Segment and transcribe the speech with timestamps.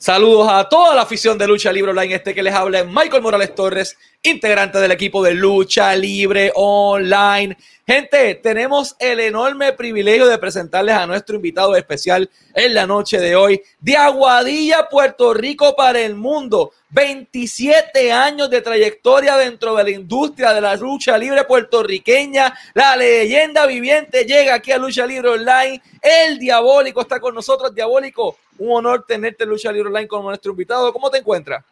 [0.00, 2.14] Saludos a toda la afición de Lucha Libre Online.
[2.14, 7.56] Este que les habla es Michael Morales Torres, integrante del equipo de Lucha Libre Online.
[7.84, 13.34] Gente, tenemos el enorme privilegio de presentarles a nuestro invitado especial en la noche de
[13.34, 16.70] hoy, de Aguadilla, Puerto Rico para el mundo.
[16.90, 22.54] 27 años de trayectoria dentro de la industria de la lucha libre puertorriqueña.
[22.74, 25.82] La leyenda viviente llega aquí a Lucha Libre Online.
[26.00, 27.74] El Diabólico está con nosotros.
[27.74, 30.92] Diabólico, un honor tenerte en Lucha Libre Online como nuestro invitado.
[30.92, 31.64] ¿Cómo te encuentras?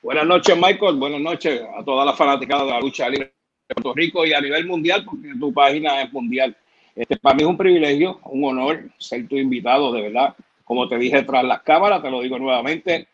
[0.00, 0.96] Buenas noches, Michael.
[0.96, 3.32] Buenas noches a todas las fanáticas de la lucha libre
[3.68, 6.56] de Puerto Rico y a nivel mundial, porque tu página es mundial.
[6.94, 10.36] Este, para mí es un privilegio, un honor ser tu invitado, de verdad.
[10.64, 13.08] Como te dije tras las cámaras, te lo digo nuevamente,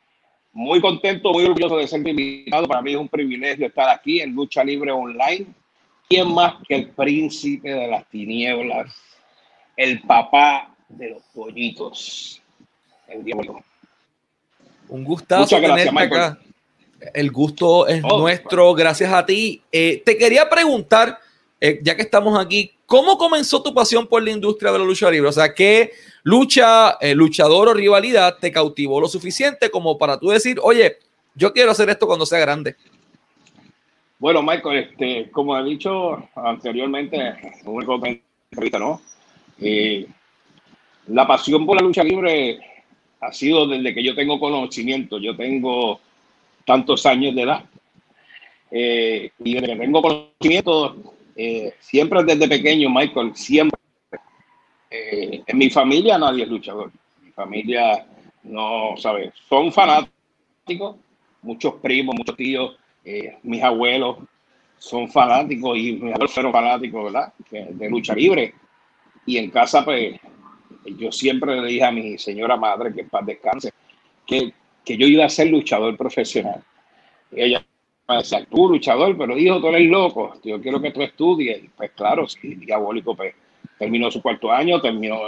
[0.52, 2.66] muy contento, muy orgulloso de ser invitado.
[2.66, 5.46] Para mí es un privilegio estar aquí en Lucha Libre Online.
[6.08, 8.92] ¿Quién más que el príncipe de las tinieblas?
[9.76, 12.42] El papá de los pollitos.
[13.06, 13.62] El diablo.
[14.88, 16.38] Un gustazo tenerte acá.
[17.14, 19.62] El gusto es oh, nuestro, gracias a ti.
[19.72, 21.18] Eh, te quería preguntar,
[21.60, 25.10] eh, ya que estamos aquí, ¿cómo comenzó tu pasión por la industria de la lucha
[25.10, 25.28] libre?
[25.28, 30.28] O sea, ¿qué lucha, eh, luchador o rivalidad te cautivó lo suficiente como para tú
[30.28, 30.96] decir, oye,
[31.34, 32.76] yo quiero hacer esto cuando sea grande?
[34.18, 37.34] Bueno, Michael, este, como he dicho anteriormente,
[38.78, 39.00] ¿no?
[39.58, 40.06] Eh,
[41.08, 42.58] la pasión por la lucha libre
[43.20, 45.18] ha sido desde que yo tengo conocimiento.
[45.18, 46.00] Yo tengo
[46.64, 47.64] tantos años de edad.
[48.70, 51.14] Eh, y desde que tengo conocimiento,
[51.78, 53.80] siempre desde pequeño, Michael, siempre
[54.90, 56.90] eh, en mi familia nadie es luchador.
[57.22, 58.06] Mi familia
[58.42, 60.96] no, sabe, son fanáticos,
[61.42, 64.18] muchos primos, muchos tíos, eh, mis abuelos
[64.78, 67.32] son fanáticos y mis abuelos fueron fanáticos, ¿verdad?
[67.50, 68.54] De lucha libre.
[69.26, 70.18] Y en casa, pues,
[70.96, 73.72] yo siempre le dije a mi señora madre, que paz descanse,
[74.26, 74.52] que,
[74.84, 76.64] que yo iba a ser luchador profesional.
[77.30, 77.64] ella
[78.10, 81.62] me decía, tú luchador, pero hijo, tú eres loco, yo quiero que tú estudies.
[81.76, 83.34] Pues claro, sí, diabólico, pues
[83.78, 85.20] terminó su cuarto año, terminó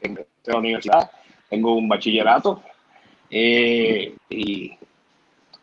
[0.00, 1.10] en la universidad,
[1.48, 2.62] tengo un bachillerato
[3.30, 4.72] eh, y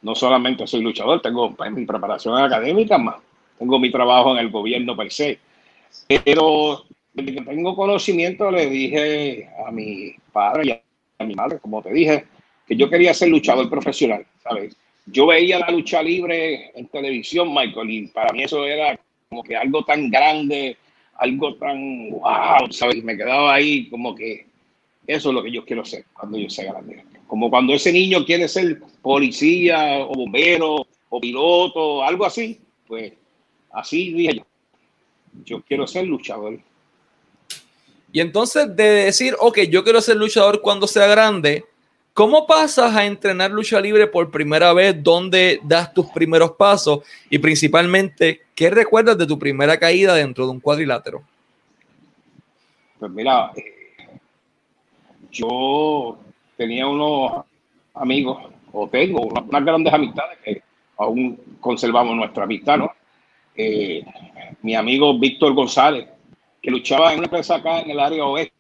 [0.02, 3.18] no solamente soy luchador, tengo pues, mi preparación académica más,
[3.58, 5.40] tengo mi trabajo en el gobierno per se,
[6.24, 11.82] pero desde que tengo conocimiento le dije a mi padre y a mi madre, como
[11.82, 12.26] te dije,
[12.66, 14.78] que yo quería ser luchador profesional, ¿sabes?
[15.08, 19.56] Yo veía la lucha libre en televisión, Michael, y para mí eso era como que
[19.56, 20.78] algo tan grande,
[21.16, 23.04] algo tan wow, ¿sabes?
[23.04, 24.46] Me quedaba ahí como que
[25.08, 27.04] eso es lo que yo quiero ser cuando yo sea grande.
[27.26, 33.14] Como cuando ese niño quiere ser policía o bombero o piloto, algo así, pues
[33.72, 34.46] así dije yo.
[35.46, 36.60] Yo quiero ser luchador.
[38.12, 41.64] Y entonces de decir, ok, yo quiero ser luchador cuando sea grande,
[42.18, 45.04] ¿Cómo pasas a entrenar lucha libre por primera vez?
[45.04, 47.02] ¿Dónde das tus primeros pasos?
[47.30, 51.22] Y principalmente, ¿qué recuerdas de tu primera caída dentro de un cuadrilátero?
[52.98, 54.18] Pues mira, eh,
[55.32, 56.18] yo
[56.58, 57.46] tenía unos
[57.94, 60.64] amigos, o tengo unas grandes amistades que
[60.98, 62.92] aún conservamos nuestra amistad, ¿no?
[63.56, 64.04] Eh,
[64.64, 66.08] mi amigo Víctor González,
[66.64, 68.52] que luchaba en una empresa acá en el área oeste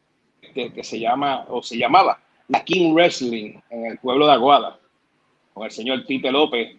[0.53, 4.79] que se llama, o se llamaba la King Wrestling en el pueblo de Aguada,
[5.53, 6.75] con el señor Tite López.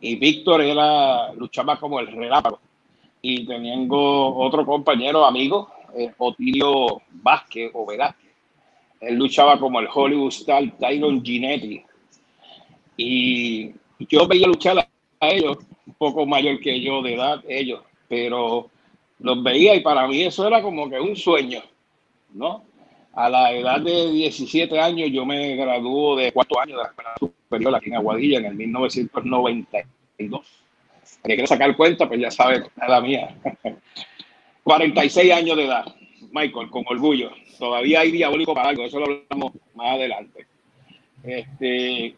[0.00, 2.58] Y Víctor era, luchaba como el relámpago.
[3.20, 8.30] Y teniendo otro compañero, amigo, eh, Otilio Vázquez o Velázquez.
[9.00, 11.82] Él luchaba como el Hollywood Star Tyron Ginetti.
[12.96, 18.70] Y yo veía luchar a ellos, un poco mayor que yo de edad, ellos, pero
[19.18, 21.62] los veía y para mí eso era como que un sueño,
[22.32, 22.64] ¿no?
[23.14, 27.14] A la edad de 17 años yo me graduó de cuarto año de la escuela
[27.18, 30.46] superior aquí en Aguadilla en el 1992.
[31.02, 33.36] Si quiere sacar cuenta, pues ya sabe la mía.
[34.62, 35.94] 46 años de edad,
[36.30, 37.30] Michael, con orgullo.
[37.58, 40.46] Todavía hay diabólico para algo, eso lo hablamos más adelante.
[41.24, 42.14] Este,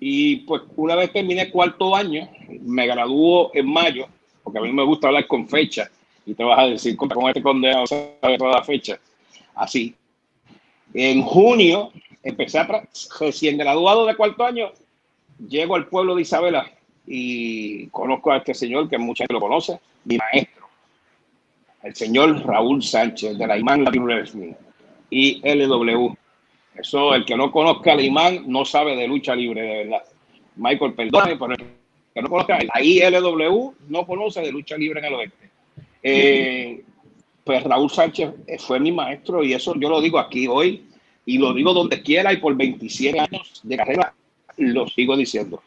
[0.00, 4.08] y pues una vez terminé cuarto año, me graduó en mayo,
[4.42, 5.88] porque a mí me gusta hablar con fecha,
[6.24, 8.98] y te vas a decir, con este condenado sabe toda la fecha
[9.56, 9.94] así.
[10.94, 11.90] En junio,
[12.22, 12.84] empecé a
[13.18, 14.70] recién graduado de cuarto año,
[15.48, 16.70] llego al pueblo de Isabela
[17.06, 20.68] y conozco a este señor que mucha gente lo conoce, mi maestro,
[21.82, 24.54] el señor Raúl Sánchez de la Imán Wrestling
[25.10, 26.14] y LW.
[26.76, 30.02] Eso, el que no conozca a la Imán no sabe de lucha libre, de verdad.
[30.56, 31.64] Michael, perdone, pero el
[32.14, 35.50] que no conozca la ILW no conoce de lucha libre en el oeste.
[36.02, 36.84] Eh,
[37.46, 40.84] pues Raúl Sánchez fue mi maestro y eso yo lo digo aquí hoy
[41.24, 44.12] y lo digo donde quiera y por 27 años de carrera,
[44.56, 45.62] lo sigo diciendo.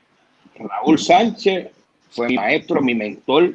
[0.58, 1.70] Raúl Sánchez
[2.10, 3.54] fue mi maestro, mi mentor,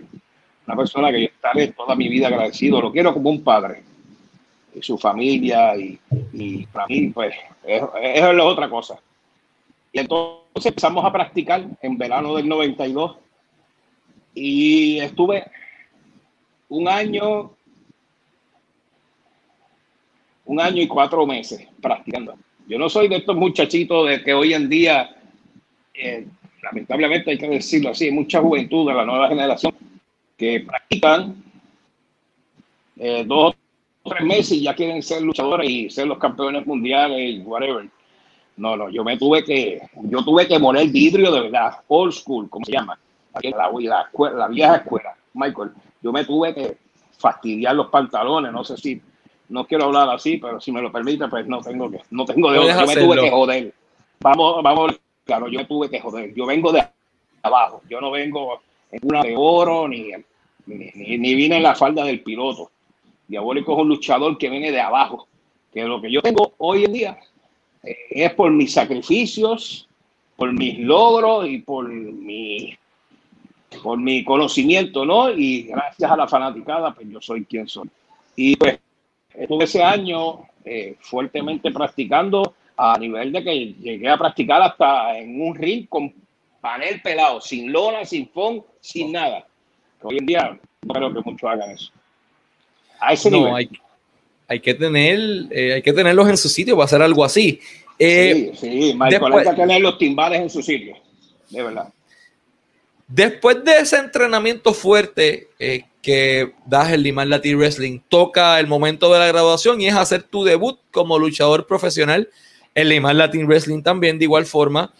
[0.66, 3.82] una persona que yo estaré toda mi vida agradecido, lo quiero como un padre.
[4.74, 8.98] Y su familia, y, para mí, pues, eso es otra cosa.
[9.92, 13.18] Y entonces empezamos a practicar en verano del 92
[14.34, 15.44] y estuve
[16.70, 17.52] un año,
[20.46, 22.34] un año y cuatro meses practicando.
[22.66, 25.16] Yo no soy de estos muchachitos de que hoy en día,
[25.92, 26.26] eh,
[26.62, 29.74] lamentablemente hay que decirlo así, hay mucha juventud de la nueva generación
[30.36, 31.42] que practican
[32.96, 33.54] eh, dos
[34.02, 37.88] o tres meses y ya quieren ser luchadores y ser los campeones mundiales y whatever.
[38.56, 42.48] No, no, yo me tuve que, yo tuve que poner vidrio de verdad, old school,
[42.48, 42.98] como se llama,
[43.42, 45.70] la, la, la vieja escuela, Michael.
[46.00, 46.76] Yo me tuve que
[47.18, 49.00] fastidiar los pantalones, no sé si,
[49.48, 52.50] no quiero hablar así, pero si me lo permite, pues no tengo que, no tengo
[52.50, 53.74] de yo me tuve que joder.
[54.20, 54.92] Vamos, vamos,
[55.24, 56.34] claro, yo me tuve que joder.
[56.34, 56.84] Yo vengo de
[57.42, 58.60] abajo, yo no vengo
[58.90, 60.12] en una de oro ni,
[60.66, 62.70] ni, ni, vine en la falda del piloto.
[63.28, 65.26] Diabólico es un luchador que viene de abajo.
[65.72, 67.18] Que lo que yo tengo hoy en día
[67.82, 69.88] eh, es por mis sacrificios,
[70.36, 72.76] por mis logros y por mi,
[73.82, 75.30] por mi conocimiento, ¿no?
[75.30, 77.88] Y gracias a la fanaticada, pues yo soy quien soy.
[78.36, 78.78] Y pues
[79.34, 85.40] estuve ese año eh, fuertemente practicando a nivel de que llegué a practicar hasta en
[85.40, 86.12] un ring con
[86.60, 89.46] panel pelado, sin lona, sin fond, sin nada.
[90.02, 91.92] Hoy en día no creo que muchos hagan eso.
[92.98, 93.68] A ese no, Hay,
[94.48, 95.18] hay que tener,
[95.50, 97.60] eh, hay que tenerlos en su sitio para hacer algo así.
[97.98, 100.96] Eh, sí, sí, Michael, hay que tener los timbales en su sitio,
[101.50, 101.92] de verdad.
[103.06, 109.10] Después de ese entrenamiento fuerte eh, que das el Liman Latin Wrestling, toca el momento
[109.10, 112.28] de la graduación y es hacer tu debut como luchador profesional
[112.74, 114.92] en Liman Latin Wrestling también de igual forma.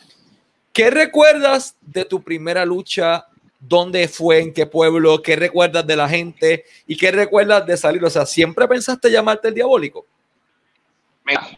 [0.73, 3.27] ¿Qué recuerdas de tu primera lucha?
[3.61, 4.41] ¿Dónde fue?
[4.41, 5.21] ¿En qué pueblo?
[5.21, 6.65] ¿Qué recuerdas de la gente?
[6.87, 8.03] ¿Y qué recuerdas de salir?
[8.03, 10.07] O sea, ¿siempre pensaste llamarte el diabólico?
[11.27, 11.51] Mira,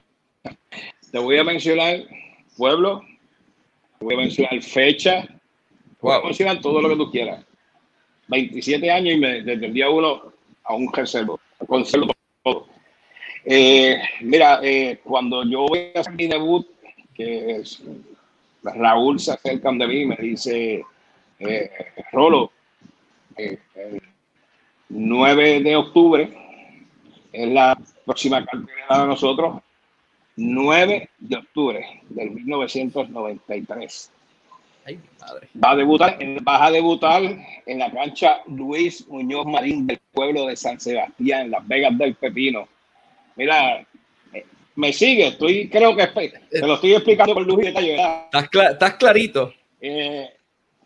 [1.13, 2.01] te voy a mencionar
[2.57, 3.01] pueblo,
[4.01, 5.39] te voy a mencionar fecha, te
[6.01, 7.47] voy a mencionar todo lo que tú quieras.
[8.29, 10.23] 27 años y me, desde el día uno
[10.65, 12.13] a un reservo, conservo
[12.43, 12.67] todo.
[13.45, 16.67] Eh, mira, eh, cuando yo voy a hacer mi debut,
[17.15, 17.83] que es
[18.75, 20.85] Raúl se acerca de mí y me dice,
[21.39, 21.71] eh,
[22.13, 22.51] Rolo,
[23.37, 24.03] eh, el
[24.89, 26.37] 9 de octubre
[27.33, 29.61] es la próxima cartera de nosotros,
[30.37, 34.13] 9 de octubre del 1993.
[35.63, 37.23] Va a debutar, vas a debutar
[37.67, 42.15] en la cancha Luis Muñoz Marín del pueblo de San Sebastián, en Las Vegas del
[42.15, 42.69] Pepino.
[43.35, 43.85] Mira,
[44.77, 47.97] me sigue, estoy, creo que te lo estoy explicando con luz y detalle.
[47.97, 49.53] ¿Estás, estás clarito?
[49.81, 50.31] Eh,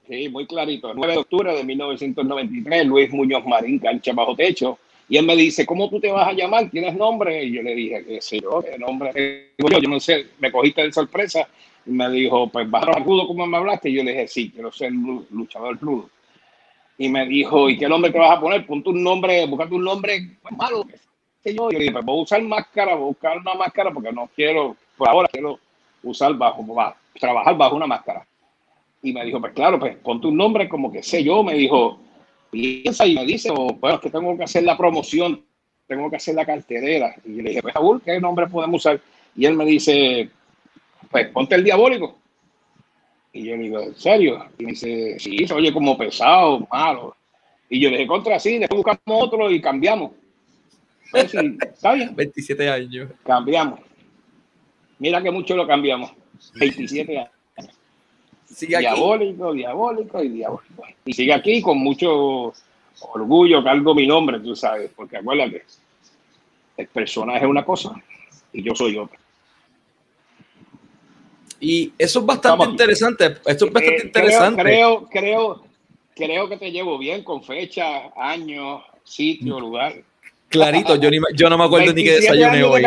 [0.08, 0.94] sí, muy clarito.
[0.94, 4.78] 9 de octubre de 1993, Luis Muñoz Marín, cancha bajo techo.
[5.08, 6.70] Y él me dice, ¿cómo tú te vas a llamar?
[6.70, 7.44] ¿Tienes nombre?
[7.44, 8.62] Y yo le dije, ¿qué sé yo?
[8.62, 9.50] ¿Qué nombre?
[9.58, 11.48] Yo, yo no sé, me cogiste de sorpresa.
[11.90, 13.90] Y me dijo, pues vas rudo como me hablaste.
[13.90, 16.08] Y yo le dije, sí, quiero ser luchador rudo.
[16.96, 18.64] Y me dijo, ¿y qué nombre te vas a poner?
[18.64, 20.84] Ponte un nombre, buscate un nombre malo,
[21.44, 24.76] yo, dije, pues voy a usar máscara, voy a buscar una máscara porque no quiero,
[24.96, 25.58] por ahora quiero
[26.04, 26.64] usar bajo,
[27.18, 28.24] trabajar bajo una máscara.
[29.02, 31.98] Y me dijo, pues claro, pues ponte un nombre como que sé yo, me dijo,
[32.52, 35.42] piensa y me dice, oh, bueno, es que tengo que hacer la promoción,
[35.88, 37.16] tengo que hacer la carterera.
[37.24, 39.00] Y yo le dije, pues Raúl, ¿qué nombre podemos usar?
[39.34, 40.30] Y él me dice,
[41.10, 42.18] pues ponte el diabólico.
[43.32, 44.44] Y yo le digo, ¿en serio?
[44.58, 47.16] Y me dice, sí, se oye como pesado, malo.
[47.68, 50.12] Y yo le dije, contra sí, después buscamos otro y cambiamos.
[51.12, 51.74] 27
[52.70, 53.10] años.
[53.24, 53.80] Cambiamos.
[54.98, 56.12] Mira que mucho lo cambiamos.
[56.56, 57.30] 27 años.
[58.60, 60.84] diabólico, diabólico y diabólico.
[61.04, 62.52] Y sigue aquí con mucho
[63.12, 65.64] orgullo, cargo mi nombre, tú sabes, porque acuérdate,
[66.76, 67.94] el personaje es una cosa
[68.52, 69.19] y yo soy otra.
[71.60, 73.36] Y eso es bastante interesante.
[73.46, 74.62] Esto es bastante eh, interesante.
[74.62, 75.62] Creo, creo,
[76.14, 79.60] creo, que te llevo bien con fecha, año, sitio, mm.
[79.60, 79.94] lugar.
[80.48, 82.82] Clarito, yo, yo no me acuerdo ni qué desayuné hoy.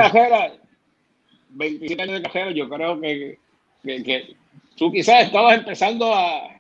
[1.56, 3.38] 27 años de cajera, yo creo que,
[3.84, 4.36] que,
[4.76, 6.54] tú quizás estabas empezando a,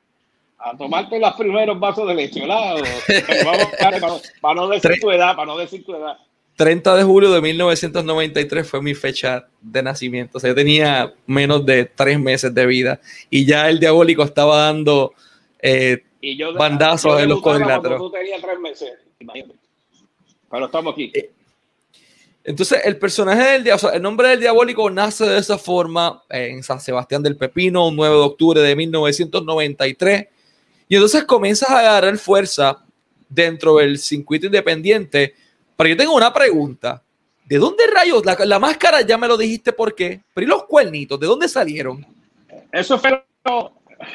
[0.59, 2.75] a tomarte los primeros vasos de leche, ¿verdad?
[4.41, 6.17] para, no decir tu edad, para no decir tu edad.
[6.55, 10.37] 30 de julio de 1993 fue mi fecha de nacimiento.
[10.37, 14.65] O sea, yo tenía menos de tres meses de vida y ya el diabólico estaba
[14.65, 15.13] dando
[15.59, 16.03] eh,
[16.57, 17.99] bandazos en los cuadriláteros.
[17.99, 19.55] Tú tenías tres meses, imagínate.
[20.49, 21.11] Pero estamos aquí.
[21.15, 21.31] Eh,
[22.43, 26.79] Entonces, el personaje del diablo, el nombre del diabólico nace de esa forma en San
[26.79, 30.27] Sebastián del Pepino, un 9 de octubre de 1993.
[30.87, 32.83] Y entonces comienzas a agarrar fuerza
[33.27, 35.33] dentro del circuito independiente.
[35.77, 37.01] Pero yo tengo una pregunta.
[37.45, 38.23] ¿De dónde rayos?
[38.45, 40.21] La, máscara ya me lo dijiste por qué.
[40.33, 41.19] Pero ¿y los cuernitos?
[41.19, 42.05] ¿De dónde salieron?
[42.71, 43.23] Eso fue.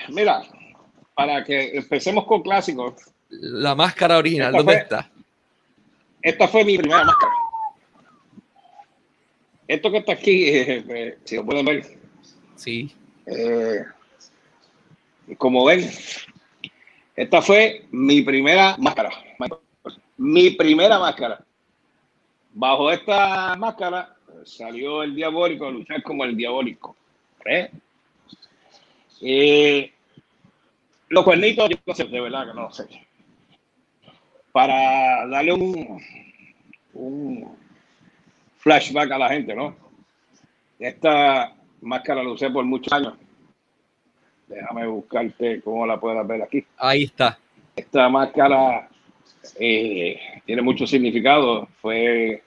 [0.09, 0.43] Mira,
[1.15, 2.95] para que empecemos con clásicos.
[3.29, 5.11] La máscara original, ¿dónde está?
[6.23, 7.33] Esta fue mi primera máscara.
[9.67, 11.99] Esto que está aquí, eh, eh, si lo pueden ver.
[12.57, 12.91] Sí.
[13.27, 13.85] Eh,
[15.37, 15.91] como ven,
[17.15, 19.11] esta fue mi primera máscara.
[20.17, 21.45] Mi primera máscara.
[22.53, 26.97] Bajo esta máscara salió el diabólico a luchar como el diabólico.
[31.09, 32.87] los cuernitos, yo no sé, de verdad que no sé.
[34.53, 36.01] Para darle un,
[36.95, 37.57] un
[38.59, 39.77] flashback a la gente, ¿no?
[40.79, 43.15] Esta máscara la usé por muchos años.
[44.47, 46.65] Déjame buscarte cómo la puedes ver aquí.
[46.79, 47.39] Ahí está.
[47.77, 48.89] Esta máscara
[49.59, 51.69] eh, tiene mucho significado.
[51.81, 52.43] Fue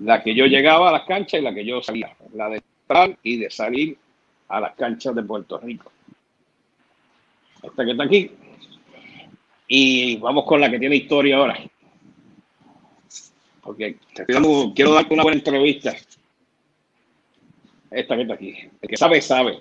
[0.00, 2.14] la que yo llegaba a las canchas y la que yo salía.
[2.34, 3.96] La de entrar y de salir
[4.48, 5.90] a las canchas de Puerto Rico.
[7.62, 8.30] Esta que está aquí.
[9.66, 11.58] Y vamos con la que tiene historia ahora
[13.68, 13.98] porque
[14.74, 15.94] quiero darte una buena entrevista.
[17.90, 18.54] Esta que está aquí.
[18.80, 19.60] El que sabe, sabe.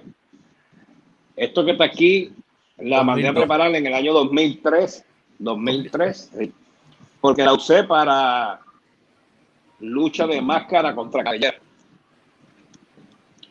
[1.35, 2.31] Esto que está aquí,
[2.77, 5.03] la mandé a preparar en el año 2003,
[5.39, 6.31] 2003,
[7.21, 8.59] porque la usé para
[9.79, 11.57] lucha de máscara contra cabellera.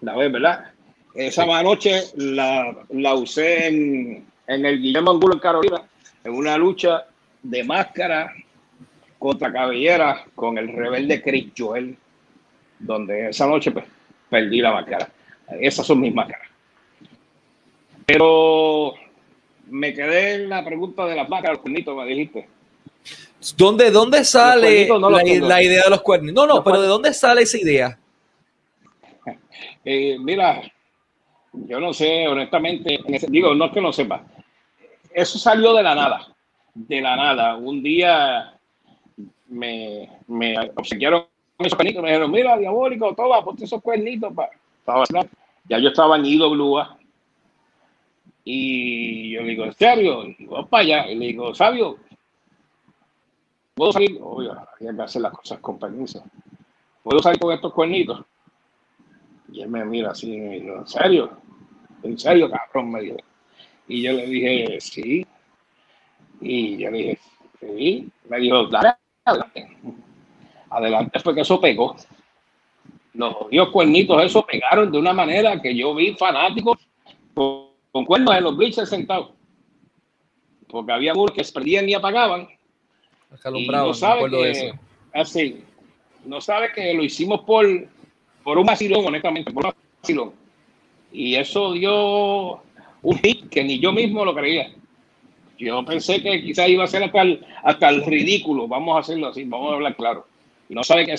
[0.01, 0.73] La ves, ¿verdad?
[1.15, 5.83] Esa noche la, la usé en, en, el Guillermo Angulo en Carolina,
[6.25, 7.07] en una lucha
[7.43, 8.33] de máscara
[9.19, 11.97] contra Cabellera con el rebelde Chris Joel,
[12.79, 13.85] donde esa noche pues,
[14.29, 15.09] perdí la máscara.
[15.61, 16.49] Esas son mis máscaras.
[18.05, 18.95] Pero
[19.69, 22.49] me quedé en la pregunta de las máscaras, me dijiste.
[23.57, 26.33] ¿Dónde, dónde sale la, idea de los cuernos?
[26.33, 27.99] No, no, pero ¿de dónde sale esa idea?
[29.89, 30.63] Eh, mira,
[31.53, 34.25] yo no sé, honestamente, digo, no es que no sepa.
[35.15, 36.27] Eso salió de la nada,
[36.75, 37.57] de la nada.
[37.57, 38.53] Un día
[39.47, 41.27] me, me obsequiaron
[41.59, 44.51] esos cuernitos, me dijeron, mira, diabólico, toma, ponte esos cuernitos para,
[45.69, 46.99] Ya yo estaba en IWA
[48.45, 50.25] y yo le digo, ¿en serio?
[50.25, 51.11] Y para allá.
[51.11, 51.97] Y le digo, sabio,
[53.77, 54.19] ¿puedo salir?
[54.21, 56.25] Obvio, había que hacer las cosas con permiso.
[57.03, 58.25] ¿Puedo salir con estos cuernitos?
[59.53, 61.31] Y él me mira así me ¿en serio?
[62.03, 62.91] ¿En serio, cabrón?
[62.91, 63.17] Me dijo.
[63.87, 65.27] Y yo le dije, sí.
[66.41, 67.19] Y yo le dije,
[67.61, 68.09] sí.
[68.29, 69.77] Me dijo, dale adelante.
[70.71, 71.97] Adelante fue que eso pegó.
[73.13, 76.79] Los dios cuernitos, eso pegaron de una manera que yo vi fanáticos
[77.35, 79.31] con, cuernos en los bleachers sentados.
[80.67, 82.49] Porque había muros que se perdían y apagaban.
[83.55, 84.73] Y no sabe que,
[85.13, 85.63] así,
[86.25, 87.67] no sabe que lo hicimos por,
[88.43, 90.33] por un vacilón, honestamente, por un vacilón.
[91.13, 92.63] Y eso dio
[93.03, 94.71] un hit que ni yo mismo lo creía.
[95.59, 99.29] Yo pensé que quizás iba a ser hasta el, hasta el ridículo, vamos a hacerlo
[99.29, 100.27] así, vamos a hablar claro.
[100.69, 101.15] Y no sabe que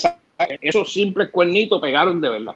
[0.61, 2.55] esos simples cuernitos pegaron de verdad.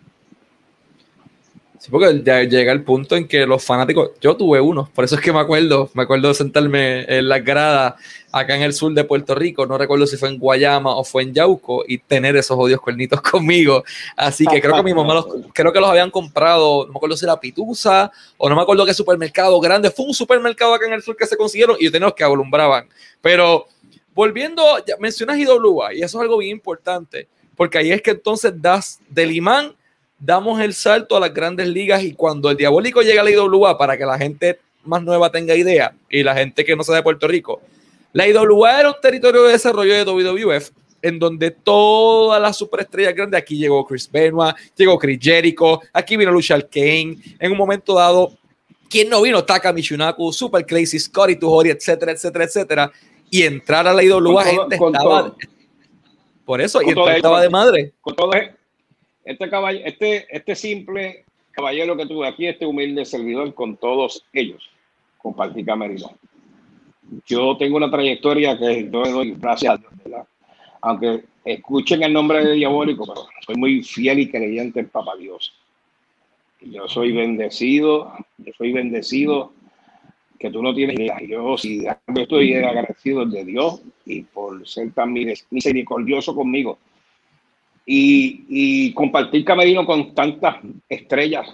[1.82, 5.16] Sí, porque ya llega el punto en que los fanáticos, yo tuve uno, por eso
[5.16, 7.96] es que me acuerdo, me acuerdo de sentarme en la grada
[8.32, 11.24] acá en el sur de Puerto Rico, no recuerdo si fue en Guayama o fue
[11.24, 13.84] en Yauco, y tener esos odios cuernitos conmigo.
[14.16, 17.18] Así que creo que mi mamá los, creo que los habían comprado, no me acuerdo
[17.18, 20.94] si era Pitusa o no me acuerdo qué supermercado grande, fue un supermercado acá en
[20.94, 22.88] el sur que se consiguieron y yo tenía los que alumbraban.
[23.24, 23.66] Pero
[24.14, 24.64] volviendo,
[25.00, 29.32] mencionas IWA y eso es algo bien importante, porque ahí es que entonces das del
[29.32, 29.74] imán
[30.22, 33.78] damos el salto a las grandes ligas y cuando el diabólico llega a la IWA,
[33.78, 37.04] para que la gente más nueva tenga idea y la gente que no sea de
[37.04, 37.62] Puerto Rico,
[38.13, 40.70] la IWA era un territorio de desarrollo de WWF
[41.01, 46.32] en donde todas las superestrellas grandes, aquí llegó Chris Benoit, llegó Chris Jericho, aquí vino
[46.32, 48.38] Lucha Kane, en un momento dado,
[48.88, 49.44] ¿quién no vino?
[49.44, 52.92] Taka Michunaku, Super Crazy, Scotty Tuhori, etcétera, etcétera, etcétera,
[53.32, 55.36] y entrar a la IWA, gente estaba...
[56.46, 57.94] por eso, y estaba de madre.
[58.01, 58.32] Con todo,
[59.24, 64.70] este, caballero, este, este simple caballero que tuve aquí, este humilde servidor con todos ellos,
[65.18, 66.12] con Partica Merino.
[67.25, 70.25] Yo tengo una trayectoria que yo doy gracias a Dios, ¿verdad?
[70.82, 75.54] Aunque escuchen el nombre de diabólico, pero soy muy fiel y creyente en Papa Dios.
[76.62, 79.51] Yo soy bendecido, yo soy bendecido
[80.40, 81.20] que tú no tienes idea.
[81.22, 81.86] Yo, si
[82.16, 86.80] estoy agradecido de Dios y por ser tan misericordioso conmigo
[87.86, 90.58] y, compartir camerino con tantas
[90.88, 91.48] estrellas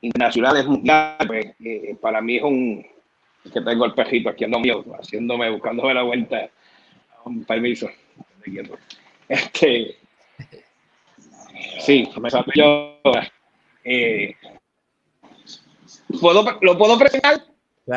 [0.00, 2.86] internacionales mundiales, pues, eh, para mí es un
[3.52, 6.50] que tengo el perrito aquí ando mío, haciéndome, buscándome la vuelta.
[7.24, 7.88] Un permiso.
[9.28, 9.96] Este,
[11.80, 12.98] sí, me salió.
[13.84, 14.34] Eh,
[16.20, 17.44] ¿puedo, ¿Lo puedo presentar?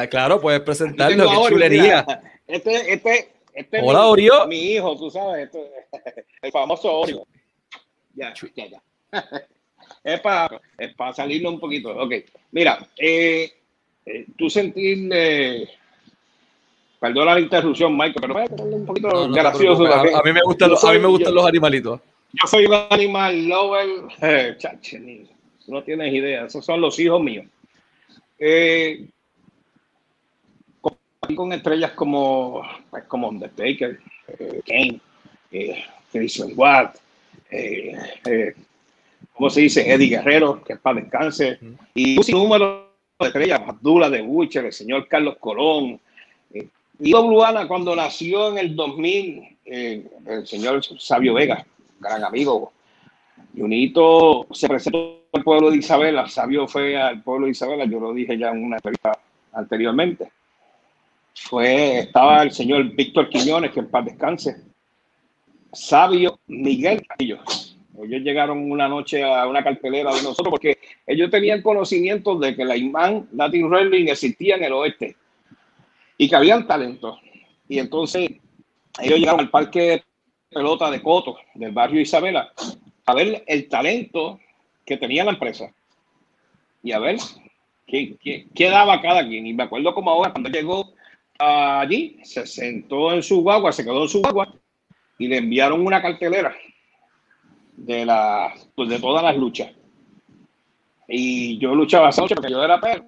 [0.10, 2.06] Claro, puedes presentarlo, qué chulería.
[2.48, 4.48] Este, este, este Hola, mi, Orio.
[4.48, 5.50] Mi hijo, tú sabes,
[6.42, 7.26] el famoso Orio.
[8.14, 8.82] Ya, ya, ya.
[10.04, 11.90] es para es para salirlo un poquito.
[11.96, 12.14] Ok,
[12.52, 13.52] mira, eh,
[14.06, 15.70] eh, tú sentirle.
[17.00, 19.86] Perdona la interrupción, Michael, pero un poquito gracioso.
[19.88, 22.00] a, mí me gustan, los, a mí me gustan los animalitos.
[22.34, 23.88] Yo soy un animal lover.
[24.22, 24.58] Eh,
[25.68, 26.46] no tienes idea.
[26.46, 27.46] Esos son los hijos míos.
[28.38, 29.08] Eh,
[31.36, 35.00] con estrellas como, pues, como Undertaker, eh, Kane,
[35.52, 36.98] eh, Jason Watt,
[37.52, 38.56] eh, eh,
[39.34, 39.90] ¿cómo se dice?
[39.90, 41.60] Eddie Guerrero, que es para descanse,
[41.94, 46.00] y un número de estrellas, Abdullah de Butcher, el señor Carlos Colón.
[46.54, 46.68] Eh,
[47.00, 51.66] Luana, cuando nació en el 2000, eh, el señor Sabio Vega,
[52.00, 52.74] gran amigo,
[53.56, 58.12] Junito se presentó al pueblo de Isabela, Sabio fue al pueblo de Isabela, yo lo
[58.14, 59.18] dije ya en una entrevista
[59.54, 60.32] anteriormente.
[61.36, 64.58] Fue, estaba el señor Víctor Quiñones, que en paz descanse,
[65.74, 67.40] Sabio Miguel Castillo.
[68.04, 72.66] Ellos llegaron una noche a una cartelera de nosotros porque ellos tenían conocimiento de que
[72.66, 75.16] la Imán Latin Wrestling existía en el oeste
[76.18, 77.20] y que habían talento.
[77.68, 78.32] Y entonces
[79.00, 80.04] ellos llegaron al parque de
[80.50, 82.52] pelota de Coto del barrio Isabela
[83.06, 84.40] a ver el talento
[84.86, 85.72] que tenía la empresa
[86.84, 87.18] y a ver
[87.88, 88.16] qué,
[88.54, 89.46] qué, daba cada quien.
[89.46, 90.94] Y me acuerdo como ahora, cuando llegó
[91.42, 94.54] allí, se sentó en su guagua, se quedó en su guagua
[95.18, 96.56] y le enviaron una cartelera
[97.76, 99.72] de, la, pues de todas las luchas.
[101.08, 103.06] Y yo luchaba esa noche porque yo era perro.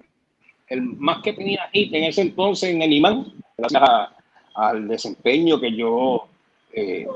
[0.66, 3.82] El más que tenía hit en ese entonces en el imán, gracias
[4.54, 6.26] al desempeño que yo
[6.72, 7.06] eh,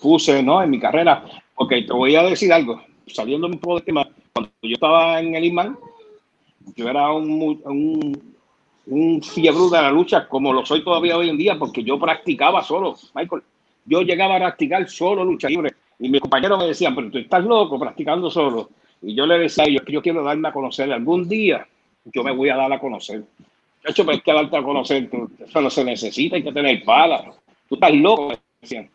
[0.00, 0.62] puse ¿no?
[0.62, 1.24] en mi carrera.
[1.54, 5.34] Porque te voy a decir algo, saliendo un poco del tema, cuando yo estaba en
[5.34, 5.76] el imán,
[6.76, 8.34] yo era un, un,
[8.90, 12.62] un fiebre de la lucha como lo soy todavía hoy en día, porque yo practicaba
[12.62, 13.42] solo, Michael.
[13.84, 17.44] Yo llegaba a practicar solo lucha libre y mis compañeros me decían, pero tú estás
[17.44, 18.70] loco practicando solo.
[19.00, 20.92] Y yo le decía a ellos que yo quiero darme a conocer.
[20.92, 21.66] Algún día
[22.04, 23.20] yo me voy a dar a conocer.
[23.20, 27.24] De hecho, pero que darte a conocer, eso no se necesita, hay que tener palas.
[27.68, 28.90] Tú estás loco, me decían.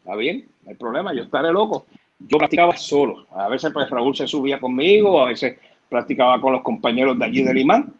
[0.00, 1.86] Está bien, no hay problema, yo estaré loco.
[2.18, 3.26] Yo practicaba solo.
[3.30, 7.42] A veces pues Raúl se subía conmigo, a veces practicaba con los compañeros de allí
[7.42, 7.94] del imán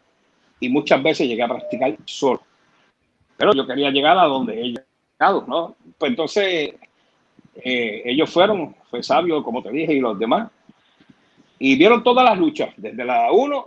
[0.61, 2.43] y muchas veces llegué a practicar solo.
[3.37, 4.83] Pero yo quería llegar a donde ellos,
[5.47, 5.77] ¿no?
[5.97, 6.75] Pues entonces
[7.55, 10.51] eh, ellos fueron, fue sabio, como te dije, y los demás,
[11.59, 13.67] y vieron todas las luchas, desde la 1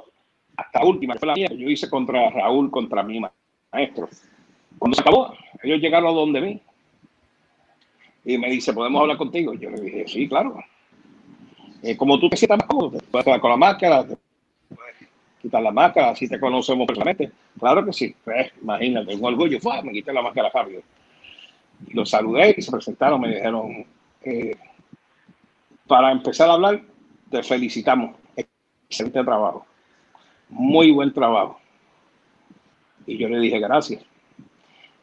[0.56, 3.20] hasta última, fue la mía, yo hice contra Raúl, contra mi
[3.72, 4.10] maestro.
[4.78, 6.62] Cuando se acabó, ellos llegaron a donde mí
[8.26, 9.54] y me dice, ¿podemos hablar contigo?
[9.54, 10.64] Yo le dije, sí, claro.
[11.82, 13.00] Eh, como tú te sientas más cómodo,
[13.42, 14.06] con la máscara,
[15.42, 17.32] quitar la máscara, así te conocemos personalmente.
[17.60, 20.82] Claro que sí, pues, imagínate, un orgullo, fue, me quité la máscara Fabio
[21.90, 23.86] los saludé y se presentaron, me dijeron,
[24.24, 24.56] eh,
[25.88, 26.82] para empezar a hablar,
[27.30, 28.16] te felicitamos,
[28.88, 29.66] excelente trabajo,
[30.50, 31.60] muy buen trabajo.
[33.06, 34.04] Y yo le dije, gracias.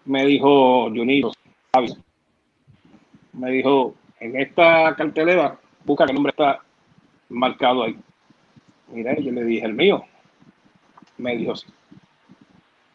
[0.04, 1.32] Me dijo Junito,
[3.32, 6.60] me dijo, en esta cartelera, busca el nombre está
[7.28, 7.98] marcado ahí.
[8.88, 10.04] Mira, yo le dije, el mío.
[11.18, 11.54] Me dijo,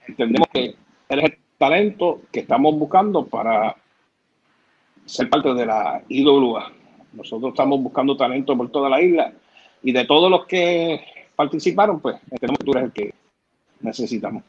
[0.07, 0.75] entendemos que
[1.09, 3.75] eres el talento que estamos buscando para
[5.05, 6.71] ser parte de la IWA.
[7.13, 9.33] Nosotros estamos buscando talento por toda la isla
[9.81, 11.01] y de todos los que
[11.35, 13.13] participaron, pues entendemos que tú eres el que
[13.81, 14.43] necesitamos.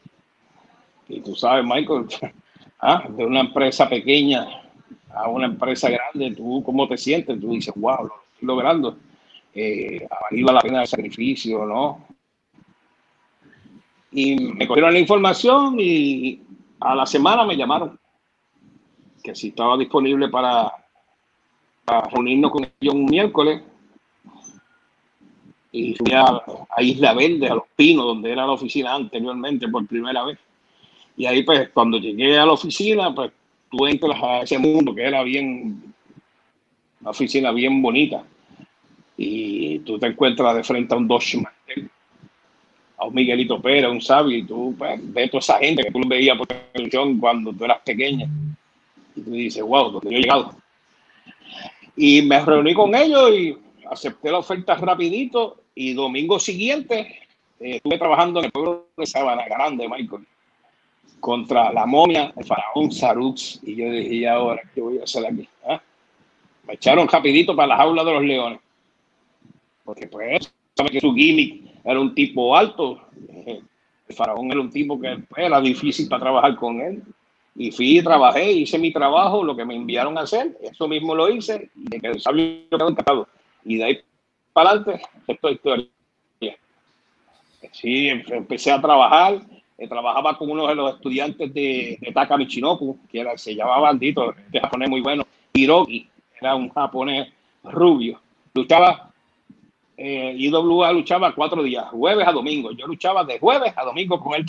[1.07, 2.05] Y tú sabes, Michael,
[2.79, 4.47] ah, de una empresa pequeña
[5.15, 8.97] a una empresa grande, tú cómo te sientes, tú dices, wow, lo estoy logrando.
[9.53, 12.05] Eh, la pena el sacrificio, ¿no?
[14.15, 16.41] Y me cogieron la información y
[16.79, 17.99] a la semana me llamaron
[19.21, 20.71] que si estaba disponible para,
[22.13, 23.61] reunirnos con ellos un miércoles.
[25.73, 26.41] Y fui a,
[26.77, 30.39] Isla Verde, a Los Pinos, donde era la oficina anteriormente por primera vez.
[31.17, 33.33] Y ahí, pues, cuando llegué a la oficina, pues,
[33.69, 35.93] tú entras a ese mundo que era bien,
[37.01, 38.23] una oficina bien bonita.
[39.17, 41.35] Y tú te encuentras de frente a un Dodge
[42.97, 46.01] a un Miguelito Pérez, un sabio, y tú pues, ves toda esa gente que tú
[46.07, 48.27] veías por televisión cuando tú eras pequeña.
[49.15, 50.55] Y tú dices, wow, donde yo he llegado.
[51.95, 53.57] Y me reuní con ellos y
[53.89, 57.25] acepté la oferta rapidito y domingo siguiente
[57.59, 60.25] eh, estuve trabajando en el pueblo de Sabana Grande, Michael,
[61.19, 63.59] contra la momia, el faraón Sarux.
[63.63, 65.47] Y yo dije, ¿y ahora qué voy a hacer aquí?
[65.67, 65.81] ¿Ah?
[66.67, 68.59] Me echaron rapidito para la jaula de los leones.
[69.83, 72.99] Porque pues, sabe que su gimmick era un tipo alto.
[74.07, 77.03] El faraón era un tipo que pues, era difícil para trabajar con él.
[77.55, 81.29] Y fui, trabajé, hice mi trabajo, lo que me enviaron a hacer, eso mismo lo
[81.29, 83.29] hice, y de que el sabio quedó encantado.
[83.63, 83.99] Y de ahí
[84.51, 85.87] para adelante, esto es historia.
[87.71, 89.41] Sí, empecé a trabajar,
[89.77, 93.79] eh, trabajaba con uno de los estudiantes de, de Taka Michinoku, que era, se llamaba
[93.79, 96.07] Bandito, este japonés muy bueno, Hiroki,
[96.39, 97.31] era un japonés
[97.63, 98.21] rubio.
[98.53, 99.11] Luchaba,
[99.97, 102.71] eh, IWA luchaba cuatro días, jueves a domingo.
[102.71, 104.45] Yo luchaba de jueves a domingo con él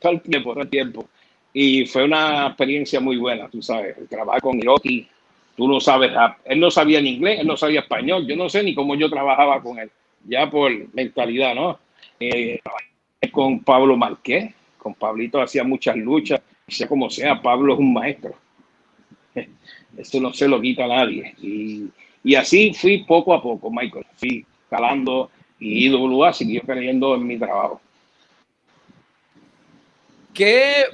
[0.00, 1.08] todo el tiempo, todo el tiempo.
[1.52, 5.08] Y fue una experiencia muy buena, tú sabes, trabajar con Hiroki,
[5.56, 6.12] tú no sabes,
[6.44, 9.08] él no sabía ni inglés, él no sabía español, yo no sé ni cómo yo
[9.08, 9.90] trabajaba con él,
[10.24, 11.78] ya por mentalidad, ¿no?
[12.20, 12.60] Eh,
[13.32, 18.34] con Pablo Marqués, con Pablito hacía muchas luchas, sea como sea, Pablo es un maestro.
[19.96, 21.34] Eso no se lo quita a nadie.
[21.42, 21.88] Y,
[22.24, 27.38] y así fui poco a poco, Michael, fui calando y IWA siguió creyendo en mi
[27.38, 27.80] trabajo.
[30.34, 30.84] ¿Qué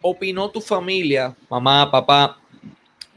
[0.00, 2.38] opinó tu familia, mamá, papá,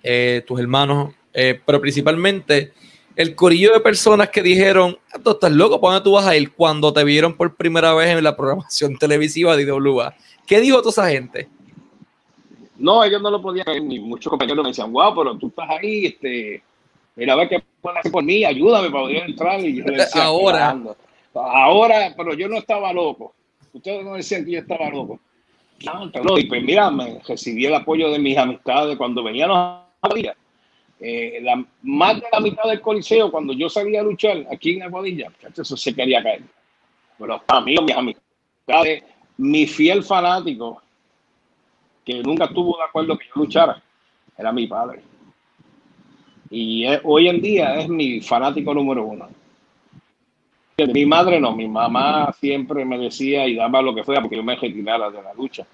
[0.02, 2.73] eh, tus hermanos, eh, pero principalmente
[3.15, 6.36] el corillo de personas que dijeron, ah, tú estás loco, ¿para dónde tú vas a
[6.36, 6.52] ir?
[6.52, 10.15] Cuando te vieron por primera vez en la programación televisiva de IWA.
[10.47, 11.47] ¿Qué dijo toda esa gente?
[12.78, 15.69] No, ellos no lo podían ver, ni muchos compañeros me decían, wow, pero tú estás
[15.69, 16.63] ahí, este,
[17.15, 19.60] mira, a ver qué puedes hacer por mí, ayúdame para poder entrar.
[19.60, 20.78] Y yo decía, ahora.
[21.34, 23.34] Ahora, pero yo no estaba loco.
[23.73, 25.19] Ustedes no decían que yo estaba loco.
[26.23, 29.86] No, y pues mira, me recibí el apoyo de mis amistades cuando venían a
[30.99, 34.84] eh, la, más de la mitad del coliseo, cuando yo salía a luchar aquí en
[34.84, 36.43] Aguadilla, eso se quería caer.
[37.17, 39.04] Pero amigos, mis amistades,
[39.38, 40.82] mi fiel fanático,
[42.06, 43.82] que nunca estuvo de acuerdo que yo luchara,
[44.38, 45.02] era mi padre.
[46.56, 49.28] Y hoy en día es mi fanático número uno.
[50.78, 54.44] Mi madre no, mi mamá siempre me decía y daba lo que fuera porque yo
[54.44, 55.66] me retirara de la lucha.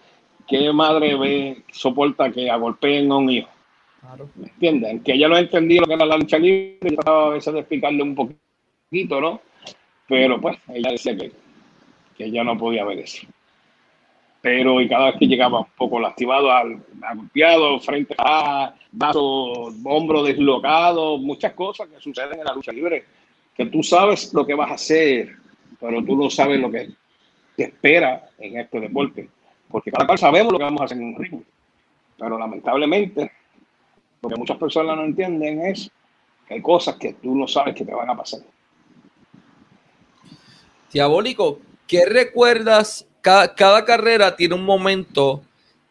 [0.48, 3.50] ¿Qué madre ve, soporta que agolpeen a un hijo?
[4.00, 4.30] Claro.
[4.36, 5.04] ¿Me entienden?
[5.04, 7.60] Que ella no entendía lo que era la lucha libre, yo trataba a veces de
[7.60, 9.42] explicarle un poquito, ¿no?
[10.08, 11.30] Pero pues ella decía que,
[12.18, 13.28] que ella no podía ver eso.
[14.42, 16.50] Pero y cada vez que llegaba un poco lastimado,
[17.16, 23.04] golpeado, frente a vaso, hombro deslocado, muchas cosas que suceden en la lucha libre,
[23.54, 25.36] que tú sabes lo que vas a hacer,
[25.80, 26.90] pero tú no sabes lo que
[27.58, 29.30] te espera en este deporte.
[29.70, 31.44] Porque cada cual sabemos lo que vamos a hacer en un ritmo.
[32.18, 33.32] Pero lamentablemente
[34.22, 35.92] lo que muchas personas no entienden es
[36.48, 38.40] que hay cosas que tú no sabes que te van a pasar.
[40.92, 43.09] Diabólico, ¿qué recuerdas?
[43.22, 45.42] Cada, carrera tiene un momento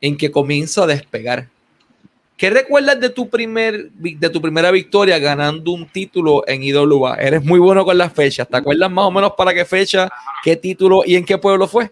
[0.01, 1.49] en que comienza a despegar.
[2.37, 7.17] ¿Qué recuerdas de tu, primer, de tu primera victoria ganando un título en IWA?
[7.17, 8.49] Eres muy bueno con las fechas.
[8.49, 10.09] ¿Te acuerdas más o menos para qué fecha,
[10.45, 11.91] qué título y en qué pueblo fue?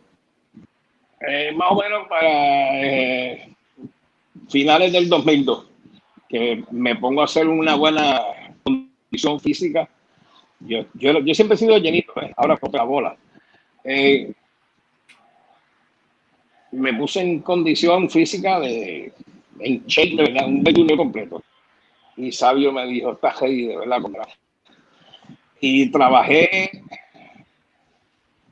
[1.20, 2.28] Eh, más o menos para
[2.84, 3.48] eh,
[4.48, 5.66] finales del 2002
[6.28, 8.20] que me pongo a hacer una buena
[8.62, 9.88] condición física.
[10.60, 12.32] Yo, yo, yo siempre he sido llenito, ¿eh?
[12.36, 13.16] ahora por la bola.
[16.76, 19.12] Me puse en condición física de
[19.60, 21.42] en shake, de verdad, un vehículo completo.
[22.16, 24.02] Y Sabio me dijo, estás ahí, de verdad,
[25.60, 26.82] Y trabajé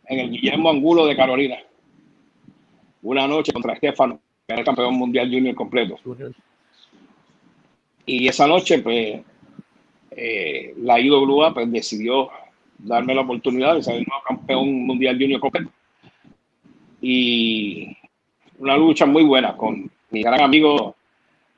[0.06, 1.56] en el Guillermo Angulo de Carolina.
[3.02, 5.98] Una noche contra Estefano, que era el campeón mundial junior completo.
[8.06, 9.20] Y esa noche, pues,
[10.10, 12.30] eh, la IWA pues, decidió
[12.78, 15.70] darme la oportunidad de ser el nuevo campeón mundial junior completo.
[17.00, 17.96] Y
[18.58, 20.94] una lucha muy buena con mi gran amigo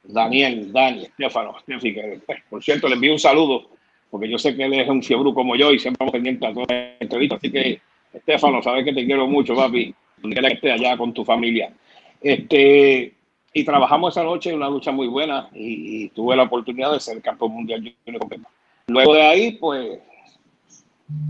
[0.04, 3.68] Daniel, Dani, Estefano, que pues, por cierto le envío un saludo,
[4.10, 6.54] porque yo sé que él es un fiebre como yo y siempre vamos pendiente a
[6.54, 7.36] toda la entrevista.
[7.36, 7.80] Así que,
[8.12, 11.72] Estefano, sabes que te quiero mucho, papi, donde que estés allá con tu familia.
[12.20, 13.12] Este,
[13.52, 17.52] y trabajamos esa noche una lucha muy buena y, tuve la oportunidad de ser campeón
[17.52, 17.94] mundial
[18.88, 19.98] Luego de ahí, pues,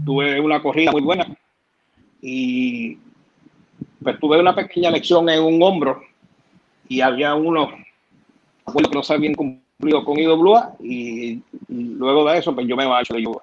[0.05, 1.27] tuve una corrida muy buena
[2.21, 2.99] y
[4.07, 6.01] pues tuve una pequeña lección en un hombro
[6.89, 12.69] y había unos que no se habían cumplido con IWA y, luego de eso, pues
[12.69, 13.43] yo me marcho de IWA.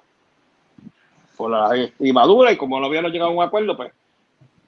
[1.36, 3.92] Por la estimadura y como no habíamos llegado a un acuerdo, pues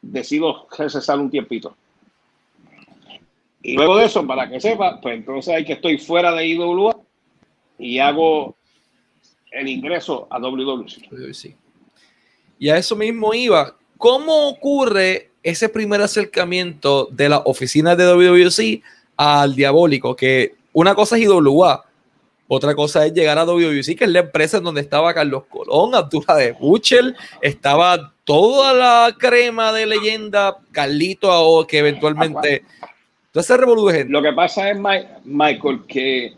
[0.02, 1.74] decido recesar un tiempito.
[3.62, 6.94] Y luego de eso, para que sepa, pues entonces hay que estoy fuera de IWA
[7.78, 8.54] y hago
[9.50, 11.56] el ingreso a WWC.
[12.58, 13.74] Y a eso mismo iba.
[13.96, 18.82] ¿Cómo ocurre ese primer acercamiento de la oficina de WWC
[19.16, 20.16] al diabólico?
[20.16, 21.84] Que una cosa es IWA,
[22.48, 25.94] otra cosa es llegar a WWC, que es la empresa en donde estaba Carlos Colón,
[25.94, 32.62] Abdullah de Buchel, estaba toda la crema de leyenda, Carlito, que eventualmente.
[33.26, 34.10] Entonces, revolución.
[34.10, 34.78] Lo que pasa es,
[35.24, 36.34] Michael, que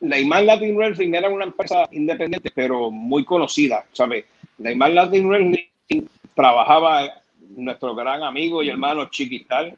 [0.00, 4.24] Neymar Latin Wrestling era una empresa independiente, pero muy conocida, ¿sabes?
[4.58, 7.21] Neymar Latin Wrestling trabajaba
[7.56, 9.76] nuestro gran amigo y hermano Chiquital,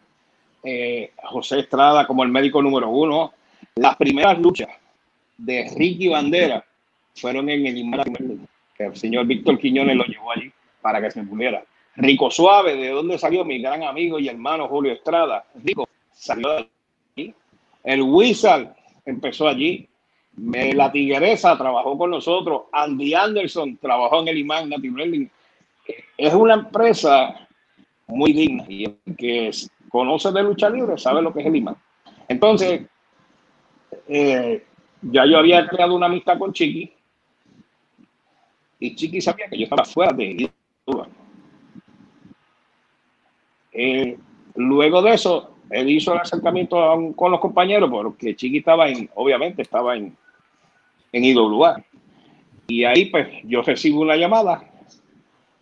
[0.63, 3.33] eh, José Estrada como el médico número uno.
[3.77, 4.69] Las primeras luchas
[5.37, 6.65] de Ricky Bandera
[7.15, 8.07] fueron en el Neymar
[8.77, 11.65] que el señor Víctor Quiñones lo llevó allí para que se pudiera.
[11.97, 15.45] Rico Suave, ¿de dónde salió mi gran amigo y hermano Julio Estrada?
[15.63, 16.67] Rico salió.
[17.85, 19.89] El Wizard empezó allí.
[20.37, 22.63] La Tigresa trabajó con nosotros.
[22.73, 24.71] Andy Anderson trabajó en el Imán
[26.19, 27.44] Es una empresa
[28.07, 29.51] muy digna y que
[29.89, 31.77] conoce de lucha libre sabe lo que es el Imán.
[32.29, 32.83] Entonces,
[34.09, 34.65] eh,
[35.03, 36.93] ya yo había creado una amistad con Chiqui
[38.79, 40.51] y Chiqui sabía que yo estaba fuera de
[43.77, 44.17] eh,
[44.55, 46.77] luego de eso, él hizo el acercamiento
[47.17, 50.17] con los compañeros porque Chiqui estaba en, obviamente estaba en,
[51.13, 51.85] en.
[52.67, 54.71] Y ahí pues yo recibo una llamada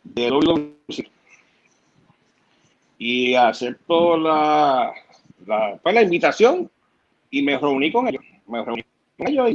[0.04, 0.30] de
[3.04, 4.92] y acepto la,
[5.44, 6.70] la, pues, la invitación
[7.32, 8.22] y me reuní con ellos.
[8.46, 8.84] Me reuní
[9.18, 9.50] con ellos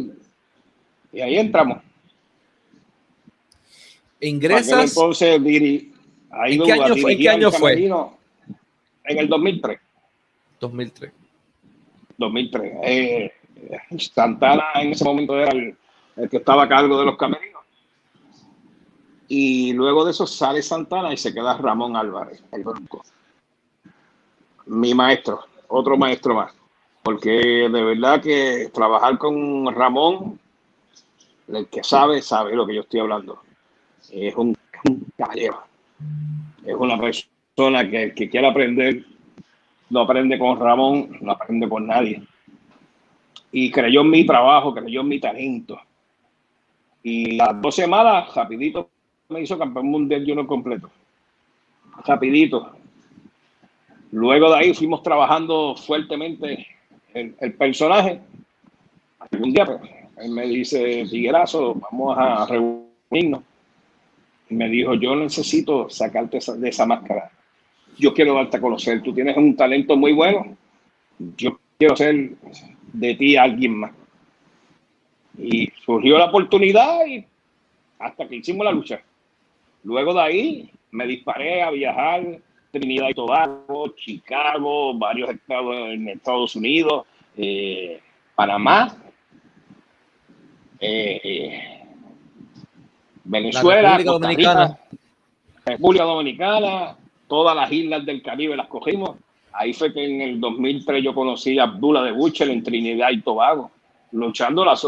[1.13, 1.81] y, ahí entramos.
[4.19, 4.89] Ingresas.
[4.89, 7.13] Entonces, ahí ¿En, qué año fue?
[7.13, 7.85] ¿En qué año fue?
[9.05, 9.79] En el 2003.
[10.59, 11.11] 2003.
[12.17, 12.73] 2003.
[12.83, 13.31] Eh,
[13.97, 15.77] Santana en ese momento era el,
[16.29, 17.63] que estaba a cargo de los camerinos.
[19.29, 23.05] Y luego de eso sale Santana y se queda Ramón Álvarez, el bronco.
[24.67, 26.53] Mi maestro, otro maestro más.
[27.03, 30.39] Porque de verdad que trabajar con Ramón,
[31.47, 33.41] el que sabe, sabe lo que yo estoy hablando.
[34.11, 34.57] Es un,
[35.17, 35.63] caballero.
[36.65, 39.05] Es una persona que, que quiere aprender,
[39.89, 42.21] no aprende con Ramón, no aprende con nadie
[43.51, 45.79] y creyó en mi trabajo, creyó en mi talento.
[47.03, 48.89] Y las dos semanas, rapidito,
[49.29, 50.89] me hizo campeón mundial de uno completo.
[52.05, 52.76] Rapidito.
[54.11, 56.67] Luego de ahí fuimos trabajando fuertemente
[57.13, 58.21] el, el personaje.
[59.31, 59.79] Un día pues,
[60.17, 63.43] él me dice, Figuerazo, vamos a reunirnos.
[64.49, 67.29] Y me dijo, yo necesito sacarte de esa máscara.
[67.97, 69.01] Yo quiero darte a conocer.
[69.01, 70.55] Tú tienes un talento muy bueno.
[71.35, 72.31] Yo quiero ser
[72.93, 73.91] de ti alguien más.
[75.37, 77.25] Y surgió la oportunidad y
[77.99, 79.01] hasta que hicimos la lucha.
[79.83, 82.39] Luego de ahí me disparé a viajar
[82.79, 88.01] Trinidad y Tobago, Chicago, varios estados en Estados Unidos, eh,
[88.35, 88.95] Panamá,
[90.79, 91.83] eh, eh,
[93.23, 94.79] Venezuela, República Dominicana.
[95.65, 99.17] República Dominicana, todas las islas del Caribe las cogimos.
[99.51, 103.21] Ahí fue que en el 2003 yo conocí a Abdullah de Buchel en Trinidad y
[103.21, 103.71] Tobago,
[104.11, 104.85] luchando las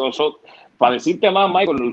[0.78, 1.92] para decirte más, Michael,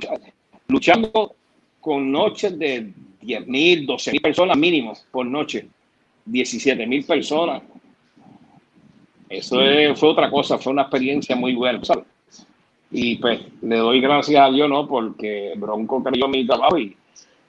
[0.69, 1.35] luchando,
[1.81, 5.69] con noches de 10 mil, 12 mil personas mínimo por noche,
[6.27, 7.63] 17 mil personas.
[9.29, 9.57] Eso
[9.97, 11.81] fue otra cosa, fue una experiencia muy buena,
[12.91, 14.87] Y pues le doy gracias a Dios, ¿no?
[14.87, 16.97] Porque Bronco creyó mi trabajo y,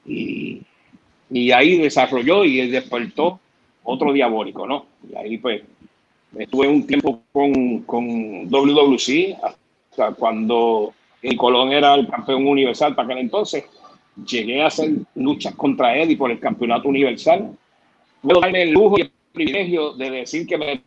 [0.05, 0.61] y,
[1.29, 3.39] y ahí desarrolló y despertó
[3.83, 4.85] otro diabólico, ¿no?
[5.09, 5.61] Y ahí pues
[6.37, 13.07] estuve un tiempo con, con WWC, hasta cuando el Colón era el campeón universal para
[13.07, 13.65] aquel entonces.
[14.25, 17.55] Llegué a hacer luchas contra Eddie por el campeonato universal.
[18.27, 20.81] Puedo darme el lujo y el privilegio de decir que me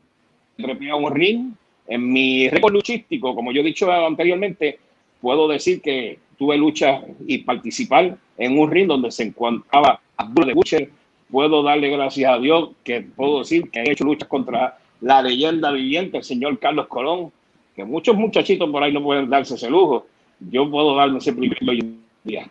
[0.59, 1.53] trepé a un ring.
[1.89, 4.79] En mi récord luchístico, como yo he dicho anteriormente,
[5.23, 10.53] puedo decir que tuve lucha y participar en un ring donde se encontraba Abdul de
[10.53, 10.91] Butcher,
[11.31, 15.73] puedo darle gracias a Dios que puedo decir que he hecho luchas contra la leyenda
[15.73, 17.33] viviente, el señor Carlos Colón,
[17.75, 20.07] que muchos muchachitos por ahí no pueden darse ese lujo.
[20.41, 22.51] Yo puedo darme ese privilegio hoy en día.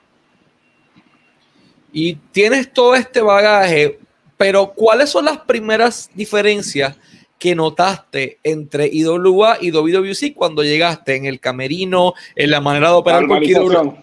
[1.93, 3.98] Y tienes todo este bagaje,
[4.39, 6.97] pero ¿cuáles son las primeras diferencias
[7.37, 12.95] que notaste entre IWA y WWC cuando llegaste en el camerino, en la manera de
[12.95, 14.01] operar con IWA?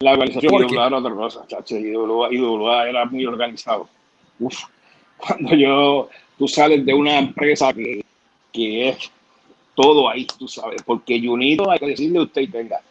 [0.00, 1.78] La organización IWA era otra cosa, chacho.
[1.78, 3.88] IWA, era muy organizado.
[5.16, 8.04] cuando yo, tú sales de una empresa que,
[8.52, 9.10] que es
[9.74, 12.82] todo ahí, tú sabes, porque Junito hay que decirle a usted y tenga.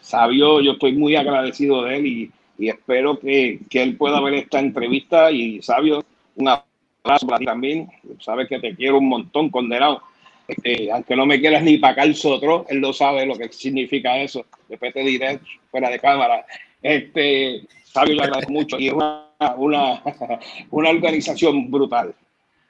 [0.00, 4.34] Sabio, yo estoy muy agradecido de él y, y espero que, que, él pueda ver
[4.34, 6.04] esta entrevista y Sabio,
[6.36, 7.88] un abrazo para ti también,
[8.20, 10.02] sabes que te quiero un montón, condenado.
[10.46, 14.18] Este, aunque no me quieras ni acá el sotro, él lo sabe lo que significa
[14.18, 14.44] eso.
[14.68, 15.40] Después te diré
[15.70, 16.44] fuera de cámara.
[16.82, 20.02] Este, Sabio, le agradezco mucho y es una, una,
[20.70, 22.14] una organización brutal.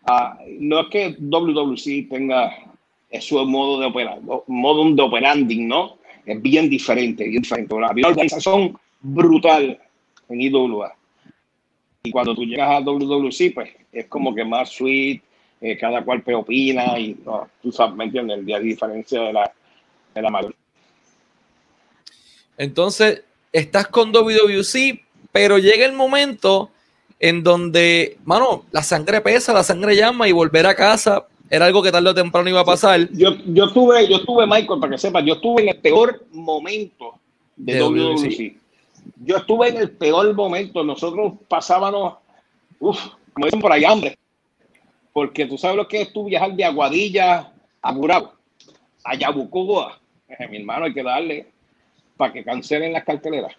[0.07, 2.55] Uh, no es que WWC tenga
[3.20, 5.97] su modo de operar, modo de operanding, ¿no?
[6.27, 7.75] Es bien diferente, bien diferente.
[7.75, 9.79] Una organización brutal
[10.29, 10.97] en IWA.
[12.03, 15.23] Y cuando tú llegas a WWC, pues es como que más sweet,
[15.61, 18.45] eh, cada cual pe opina y no, tú sabes, ¿me entiendes?
[18.45, 19.53] De diferencia de la,
[20.14, 20.55] de la mayor.
[22.59, 25.01] Entonces, estás con WWC,
[25.33, 26.71] pero llega el momento
[27.21, 31.83] en donde, mano, la sangre pesa, la sangre llama y volver a casa era algo
[31.83, 33.09] que tarde o temprano iba a pasar.
[33.12, 37.19] Yo, yo estuve, yo estuve, Michael, para que sepas, yo estuve en el peor momento
[37.57, 38.63] de, de WWC.
[39.17, 40.83] Yo estuve en el peor momento.
[40.85, 42.14] Nosotros pasábamos,
[42.81, 43.01] uff,
[43.33, 44.19] como dicen por ahí, hambre.
[45.12, 48.35] Porque tú sabes lo que es tú viajar de Aguadilla a Burao,
[49.05, 49.99] a Yabucoa.
[50.51, 51.47] Mi hermano, hay que darle
[52.17, 53.55] para que cancelen las carteleras.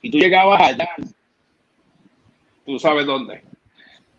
[0.00, 0.88] Y tú llegabas allá,
[2.66, 3.42] tú sabes dónde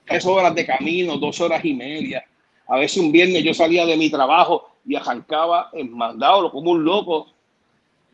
[0.05, 2.23] tres horas de camino, dos horas y media.
[2.67, 6.83] A veces un viernes yo salía de mi trabajo y arrancaba en mandado como un
[6.83, 7.27] loco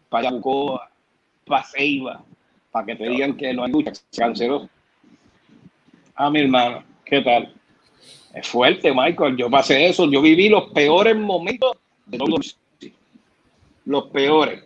[0.09, 0.89] para Yabucoa,
[1.49, 2.23] para Ceiba,
[2.71, 4.69] para que te digan que no hay lucha, se canceló.
[6.15, 7.53] Ah, mi hermano, ¿qué tal?
[8.33, 9.35] Es fuerte, Michael.
[9.35, 10.09] Yo pasé eso.
[10.09, 12.57] Yo viví los peores momentos de todos
[13.85, 14.63] los peores.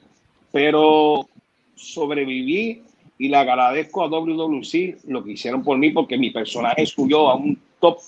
[0.51, 1.27] Pero
[1.75, 2.83] sobreviví
[3.17, 7.35] y le agradezco a WWC lo que hicieron por mí porque mi personaje subió a
[7.35, 7.99] un top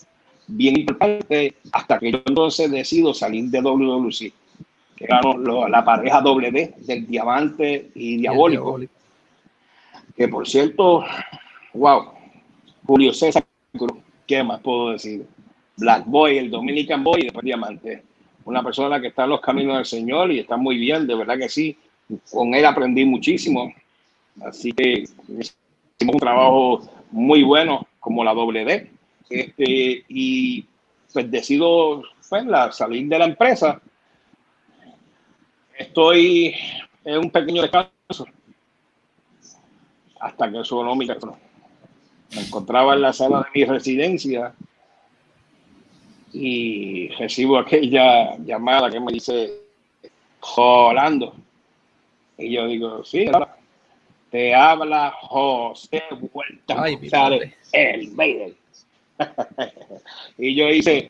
[0.47, 4.31] bien importante hasta que yo entonces decido salir de WWC,
[4.95, 5.21] que era
[5.69, 8.79] la pareja W del diamante y diabólico.
[10.15, 11.03] Que por cierto,
[11.73, 12.05] wow,
[12.86, 13.43] Julio César,
[14.25, 15.25] ¿qué más puedo decir?
[15.77, 18.03] Black Boy, el Dominican Boy y después Diamante.
[18.45, 21.38] Una persona que está en los caminos del Señor y está muy bien, de verdad
[21.38, 21.77] que sí.
[22.31, 23.73] Con él aprendí muchísimo
[24.43, 26.81] Así que hicimos un trabajo
[27.12, 28.88] muy bueno como la WD.
[29.29, 30.65] Este, y
[31.13, 33.81] pues decido pues, la, salir de la empresa.
[35.77, 36.55] Estoy
[37.03, 38.25] en un pequeño descanso
[40.19, 41.38] hasta que sonó mi teléfono.
[42.33, 44.53] Me encontraba en la sala de mi residencia
[46.33, 49.53] y recibo aquella llamada que me dice
[50.39, 51.33] Jolando.
[52.38, 53.29] Y yo digo, sí,
[54.31, 56.97] te habla José Vuelta Ay,
[57.73, 58.53] el Vader.
[60.38, 61.09] y yo hice,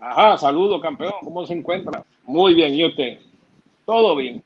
[0.00, 2.04] ajá, saludo campeón, ¿cómo se encuentra?
[2.26, 3.18] Muy bien, ¿y usted?
[3.84, 4.42] Todo bien.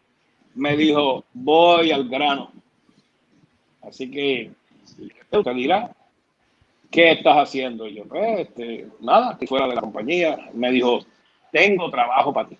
[0.54, 2.50] Me dijo, voy al grano.
[3.82, 4.50] Así que,
[5.30, 5.94] usted dirá,
[6.90, 7.86] ¿qué estás haciendo?
[7.86, 10.50] Y yo, pues, este, nada, estoy fuera de la compañía.
[10.52, 11.00] Me dijo,
[11.52, 12.58] tengo trabajo para ti.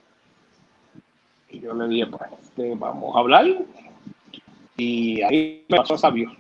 [1.51, 3.47] Y yo le dije, pues, este, vamos a hablar.
[4.77, 6.31] Y ahí me pasó sabio.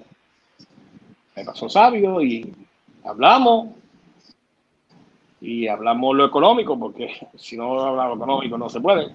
[1.34, 2.54] Me pasó sabio y
[3.04, 3.70] hablamos.
[5.40, 9.14] Y hablamos lo económico, porque si no hablamos económico no se puede.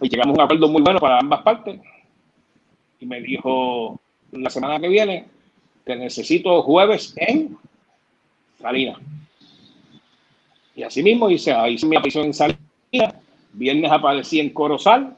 [0.00, 1.80] Y llegamos a un acuerdo muy bueno para ambas partes.
[3.00, 3.98] Y me dijo,
[4.32, 5.26] la semana que viene,
[5.84, 7.56] te necesito jueves en
[8.60, 8.98] Salinas.
[10.74, 13.14] Y así mismo hice, hice mi aparición en Salinas.
[13.52, 15.16] Viernes aparecí en Corozal.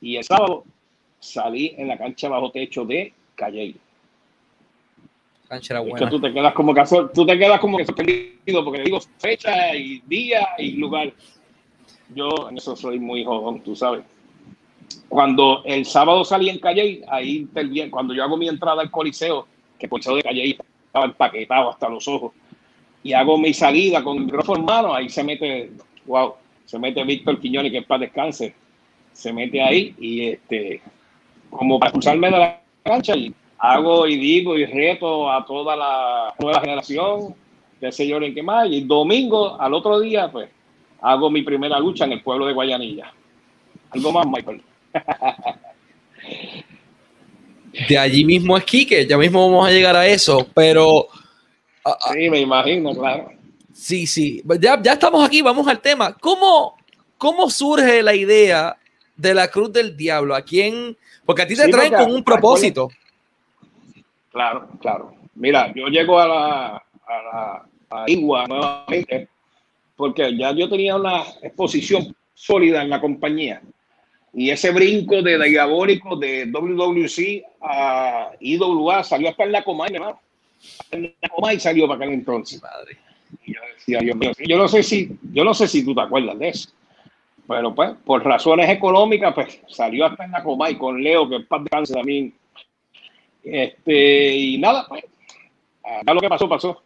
[0.00, 0.64] Y el sábado
[1.20, 3.76] salí en la cancha bajo techo de Calle.
[5.48, 6.08] Cancha era buena.
[6.08, 6.82] tú te quedas como que
[7.14, 11.12] tú te quedas como que sorprendido porque digo fecha y día y lugar.
[12.14, 14.04] Yo en eso soy muy jodón, tú sabes.
[15.08, 17.48] Cuando el sábado salí en Calle, ahí
[17.90, 19.46] cuando yo hago mi entrada al Coliseo,
[19.78, 22.32] que el Coliseo de Calle estaba empaquetado hasta los ojos,
[23.02, 25.72] y hago mi salida con el micrófono en mano, ahí se mete,
[26.06, 28.54] wow, se mete Víctor Quiñones, que es para descanse,
[29.12, 30.80] se mete ahí y este
[31.50, 36.34] como para expulsarme de la cancha y hago y digo y reto a toda la
[36.38, 37.34] nueva generación,
[37.92, 38.68] sé yo, en qué más.
[38.70, 40.48] Y domingo, al otro día, pues,
[41.00, 43.12] hago mi primera lucha en el pueblo de Guayanilla.
[43.90, 44.62] Algo más, Michael.
[47.88, 51.08] De allí mismo es Quique, ya mismo vamos a llegar a eso, pero...
[52.12, 53.30] Sí, me imagino, claro.
[53.72, 56.14] Sí, sí, ya, ya estamos aquí, vamos al tema.
[56.14, 56.76] ¿Cómo,
[57.18, 58.76] ¿Cómo surge la idea
[59.16, 60.36] de la Cruz del Diablo?
[60.36, 60.96] ¿A quién,
[61.26, 62.90] porque a ti te traen con un propósito.
[64.34, 65.14] Claro, claro.
[65.34, 69.28] Mira, yo llego a la, a la a Igua nuevamente
[69.96, 73.62] porque ya yo tenía una exposición sólida en la compañía.
[74.32, 80.18] Y ese brinco de diabólico de WWC a IWA salió hasta en la Comay, ¿no?
[80.90, 82.60] En la Comay salió para aquel entonces.
[82.60, 82.98] Madre.
[83.46, 84.00] Y yo decía,
[84.48, 86.70] yo no sé si, yo no sé si tú te acuerdas de eso.
[87.46, 91.46] Pero pues, por razones económicas, pues salió hasta en la Comay con Leo, que es
[91.48, 92.34] descanse también.
[93.44, 95.04] Este, y nada, pues,
[95.82, 96.82] acá lo que pasó, pasó.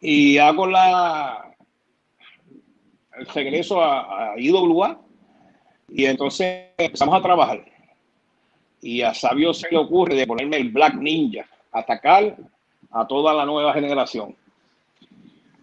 [0.00, 1.50] Y hago la
[3.18, 4.98] el regreso a, a IWA
[5.88, 7.64] y entonces empezamos a trabajar.
[8.80, 12.36] Y a Sabio se le ocurre de ponerme el Black Ninja, atacar
[12.90, 14.34] a toda la nueva generación.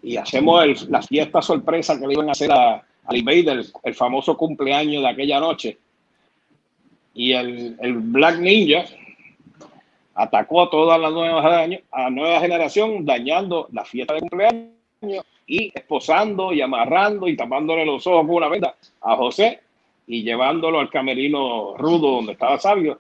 [0.04, 4.38] Y hacemos la fiesta sorpresa que le iban a hacer a, al Invader, el famoso
[4.38, 5.78] cumpleaños de aquella noche.
[7.16, 8.86] Y el, el Black Ninja
[10.18, 16.62] atacó a toda la nueva, a generación, dañando la fiesta de cumpleaños y esposando y
[16.62, 19.60] amarrando y tapándole los ojos con una venda a José
[20.08, 23.00] y llevándolo al camerino rudo donde estaba Sabio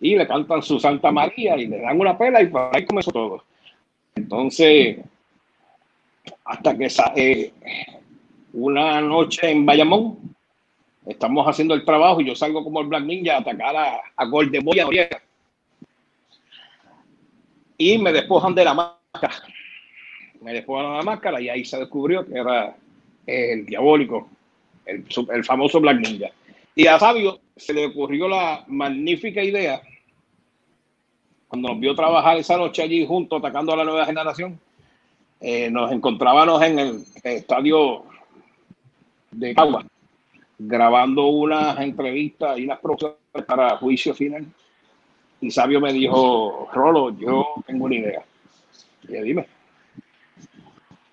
[0.00, 3.12] y le cantan su Santa María y le dan una pela y por ahí comenzó
[3.12, 3.44] todo.
[4.16, 4.98] Entonces,
[6.44, 7.52] hasta que eh,
[8.54, 10.18] una noche en Bayamón,
[11.06, 14.24] estamos haciendo el trabajo y yo salgo como el Black Ninja a atacar a, a
[14.24, 14.80] Golden Boy
[17.78, 19.42] Y me despojan de la máscara.
[20.40, 22.76] Me despojan de la máscara y ahí se descubrió que era
[23.26, 24.28] el diabólico,
[24.84, 26.28] el, famoso Black Ninja.
[26.74, 29.80] Y a Fabio se le ocurrió la magnífica idea,
[31.48, 34.58] cuando nos vio trabajar esa noche allí juntos atacando a la nueva generación,
[35.40, 38.04] eh, nos encontrábamos en el estadio
[39.30, 39.86] de Cagua,
[40.58, 44.46] grabando unas entrevistas y unas producciones para juicio final.
[45.40, 48.24] Y Sabio me dijo, Rolo, yo tengo una idea.
[49.08, 49.46] Y yo, dime,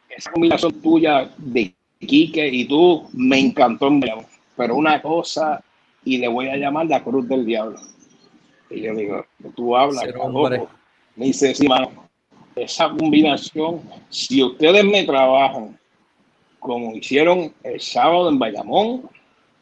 [0.10, 4.02] esa combinación tuya de Quique y tú me encantó en
[4.56, 5.64] pero una cosa
[6.04, 7.80] y le voy a llamar la cruz del diablo.
[8.70, 10.04] Y yo digo, tú hablas,
[11.16, 11.68] me dice, sí,
[12.56, 15.78] esa combinación, si ustedes me trabajan
[16.60, 19.10] como hicieron el sábado en Bayamón,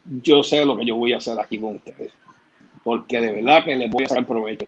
[0.04, 2.12] yo sé lo que yo voy a hacer aquí con ustedes.
[2.84, 4.66] Porque de verdad que les voy a sacar provecho.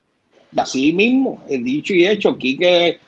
[0.53, 3.01] Y así mismo, el dicho y hecho, Quique,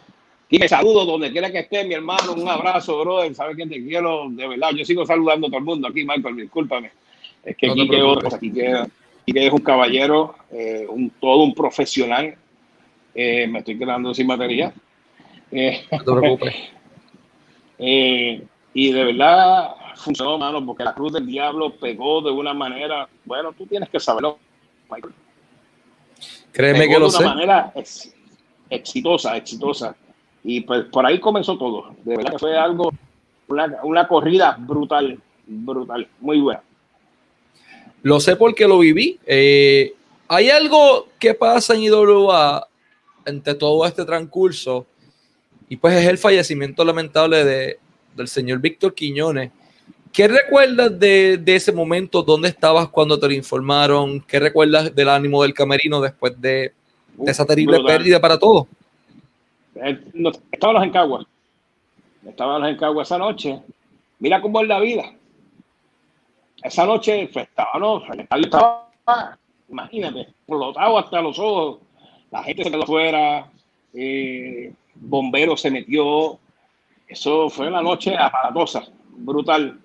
[0.48, 4.26] Quique saludo donde quiera que esté, mi hermano, un abrazo, brother, sabes que te quiero,
[4.30, 6.90] de verdad, yo sigo saludando a todo el mundo aquí, Michael, discúlpame.
[7.44, 12.34] Es que Quique, es un caballero, eh, un, todo un profesional.
[13.14, 14.72] Eh, me estoy quedando sin batería.
[15.50, 16.54] Eh, no te preocupes.
[17.78, 23.52] y de verdad funcionó, mano, porque la cruz del diablo pegó de una manera, bueno,
[23.52, 24.38] tú tienes que saberlo,
[24.90, 25.14] Michael.
[26.52, 27.18] Créeme que lo sé.
[27.18, 27.72] De una manera
[28.70, 29.94] exitosa, exitosa.
[30.42, 31.94] Y pues por ahí comenzó todo.
[32.04, 32.92] De verdad que fue algo,
[33.48, 36.62] una, una corrida brutal, brutal, muy buena.
[38.02, 39.18] Lo sé porque lo viví.
[39.26, 39.94] Eh,
[40.28, 42.68] hay algo que pasa en IWA
[43.24, 44.86] entre todo este transcurso
[45.68, 47.78] y pues es el fallecimiento lamentable de,
[48.14, 49.50] del señor Víctor Quiñones.
[50.16, 52.22] ¿Qué recuerdas de, de, ese momento?
[52.22, 54.20] ¿Dónde estabas cuando te lo informaron?
[54.22, 56.72] ¿Qué recuerdas del ánimo del camerino después de,
[57.16, 58.66] de esa terrible pérdida para todos?
[59.74, 60.00] Eh,
[60.50, 61.26] estábamos en Cagua.
[62.26, 63.60] Estábamos en Cagua esa noche.
[64.18, 65.12] Mira cómo es la vida
[66.62, 68.02] esa noche pues, estaba, ¿no?
[68.12, 68.88] estaba,
[69.68, 71.78] imagínate, explotado hasta los ojos.
[72.30, 73.50] La gente se quedó afuera,
[73.94, 76.38] eh, bombero se metió.
[77.06, 79.78] Eso fue una noche aparatosa, brutal.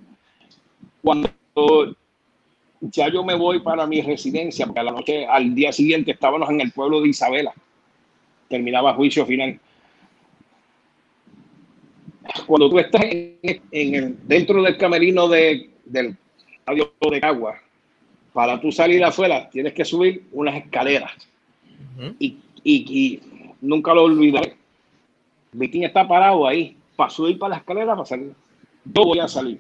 [1.02, 1.30] Cuando
[2.82, 6.50] ya yo me voy para mi residencia, porque a la noche, al día siguiente estábamos
[6.50, 7.54] en el pueblo de Isabela,
[8.50, 9.60] terminaba juicio final.
[12.48, 16.18] Cuando tú estás en, el, dentro del camerino de, del
[16.66, 17.56] de agua,
[18.34, 21.12] para tú salir afuera tienes que subir unas escaleras.
[22.20, 23.22] y, y,
[23.62, 24.56] nunca lo olvidaré.
[25.52, 28.34] Vitín está parado ahí para subir para la escalera para salir.
[28.86, 29.60] Yo voy a salir.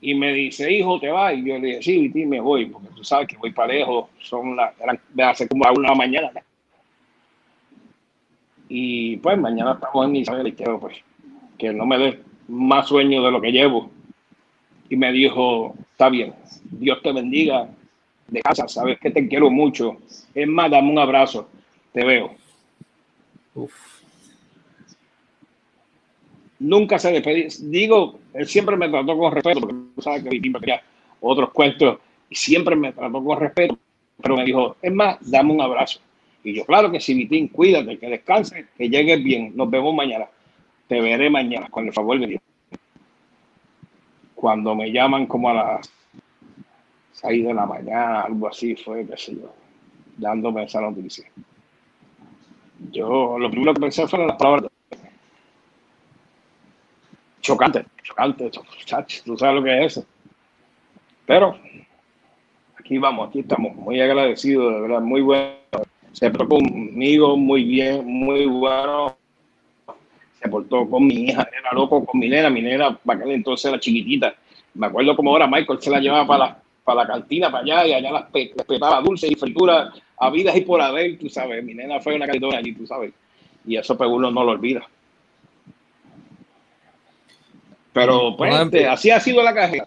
[0.00, 1.34] Y me dice, hijo, ¿te vas?
[1.34, 4.56] Y yo le dije, sí, Vitín, me voy, porque tú sabes que voy parejo, son
[4.56, 4.74] las,
[5.18, 6.30] hace como a una mañana.
[8.68, 10.96] Y pues mañana estamos en Isabel y quiero pues
[11.56, 13.90] que no me dé más sueño de lo que llevo
[14.88, 16.34] y me dijo, está bien,
[16.64, 17.68] Dios te bendiga
[18.28, 19.96] de casa, sabes que te quiero mucho.
[20.34, 21.48] Es más, dame un abrazo,
[21.92, 22.34] te veo.
[26.58, 27.48] Nunca se despedí.
[27.68, 30.82] Digo, él siempre me trató con respeto, porque tú sabes que Vitín tenía
[31.20, 31.98] otros cuentos
[32.30, 33.78] y siempre me trató con respeto,
[34.22, 36.00] pero me dijo, es más, dame un abrazo.
[36.42, 40.26] Y yo, claro que sí, Vitín, cuídate, que descanse, que llegues bien, nos vemos mañana.
[40.88, 42.42] Te veré mañana, con el favor de Dios.
[44.34, 45.92] cuando me llaman como a las
[47.12, 49.52] 6 de la mañana, algo así fue, qué sé yo,
[50.16, 51.26] dándome esa noticia.
[52.92, 54.70] Yo lo primero que pensé fueron las palabras
[57.46, 60.06] chocante, chocante, chocante, tú sabes lo que es eso.
[61.24, 61.56] Pero
[62.78, 65.54] aquí vamos, aquí estamos, muy agradecidos, de verdad, muy bueno.
[66.12, 69.16] Se portó conmigo muy bien, muy bueno.
[70.40, 73.66] Se portó con mi hija, era loco con mi nena, mi nena para aquel entonces
[73.66, 74.34] era chiquitita.
[74.74, 77.86] Me acuerdo como ahora Michael se la llevaba para la, para la cantina, para allá,
[77.86, 78.30] y allá las
[78.66, 81.62] petaba dulces y frituras a vidas y por haber, tú sabes.
[81.62, 83.12] Mi nena fue una cariñosa allí, tú sabes.
[83.66, 84.86] Y eso pues uno no lo olvida.
[87.96, 89.86] Pero pues, este, así ha sido la carrera,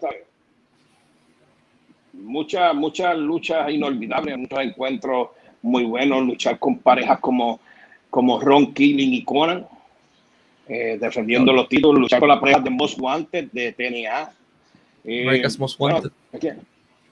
[2.12, 5.28] muchas, muchas luchas inolvidables, muchos encuentros
[5.62, 7.60] muy buenos, luchar con parejas como,
[8.10, 9.64] como Ron Killing y Conan,
[10.66, 14.32] eh, defendiendo los títulos, luchar con la pareja de Most Wanted de TNA.
[15.04, 16.10] Eh, America's Most Wanted.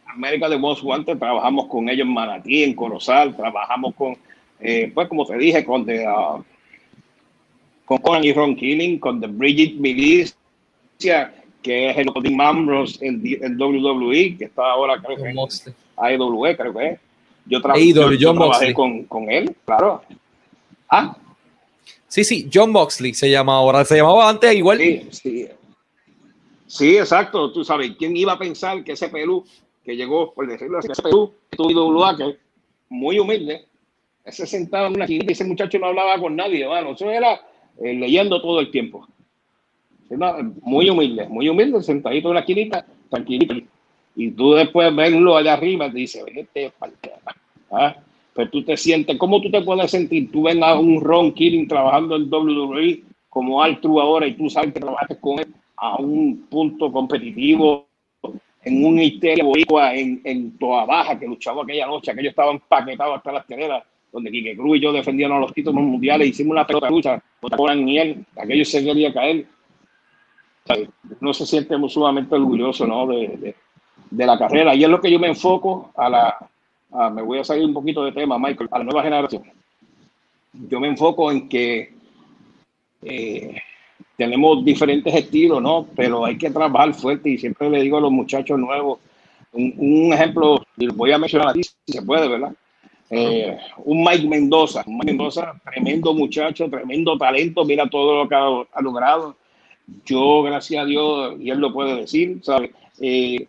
[0.04, 4.16] América de Most Wanted, trabajamos con ellos en Manatí, en Corozal, trabajamos con,
[4.58, 6.42] eh, pues como te dije, con, uh,
[7.84, 10.34] con Conan y Ron Killing, con The Bridget Milicia,
[10.98, 15.38] que es el Dean Ambrose en, el WWE, que está ahora creo que en
[15.96, 17.00] AEW, creo que es.
[17.46, 20.02] Yo, e trabajé con, con, él, claro.
[20.90, 21.16] Ah.
[22.06, 24.78] Sí, sí, John Moxley se llama ahora, se llamaba antes igual.
[24.78, 25.48] Sí, sí.
[26.66, 27.50] Sí, exacto.
[27.52, 29.44] Tú sabes, ¿quién iba a pensar que ese Perú
[29.82, 32.36] que llegó, por decirlo así, ese Perú, tuvo que
[32.90, 33.64] muy humilde,
[34.24, 37.40] ese sentado en una y ese muchacho no hablaba con nadie, bueno, eso era
[37.82, 39.08] eh, leyendo todo el tiempo
[40.62, 43.54] muy humilde, muy humilde, sentadito en la esquinita, tranquilito.
[44.16, 46.72] Y tú después verlo allá arriba y dices, vete
[47.70, 47.94] ¿Ah?
[48.34, 50.30] Pero tú te sientes, ¿cómo tú te puedes sentir?
[50.30, 54.72] Tú ven a un Ron Killing trabajando en WWE como Altru ahora y tú sabes
[54.72, 57.86] que trabajas con él a un punto competitivo,
[58.64, 59.44] en un histeria
[59.94, 63.84] en, en Toa Baja, que luchaba aquella noche, que ellos estaban empaquetados hasta las teneras,
[64.12, 68.24] donde Quique Cruz y yo defendíamos los títulos mundiales, hicimos una pelota lucha, con él,
[68.36, 69.46] aquello se quería caer
[71.20, 73.06] no se siente sumamente orgulloso ¿no?
[73.06, 73.54] de,
[74.10, 74.74] de, la carrera.
[74.74, 78.04] Y es lo que yo me enfoco a la, me voy a salir un poquito
[78.04, 79.42] de tema, Michael, a la nueva generación.
[80.52, 81.92] Yo me enfoco en que
[83.02, 83.56] eh,
[84.16, 85.86] tenemos diferentes estilos, ¿no?
[85.94, 88.98] Pero hay que trabajar fuerte y siempre le digo a los muchachos nuevos,
[89.52, 90.62] un, ejemplo,
[90.94, 92.52] voy a mencionar a si se puede, ¿verdad?
[93.10, 98.34] Eh, un Mike Mendoza, un Mike Mendoza, tremendo muchacho, tremendo talento, mira todo lo que
[98.34, 99.36] ha logrado
[100.04, 102.72] yo, gracias a Dios, y él lo puede decir, ¿sabe?
[103.00, 103.46] Eh,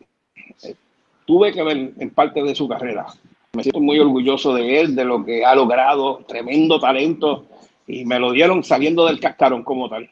[1.25, 3.05] tuve que ver en parte de su carrera.
[3.53, 7.45] Me siento muy orgulloso de él, de lo que ha logrado, tremendo talento,
[7.87, 10.09] y me lo dieron saliendo del cascarón como tal.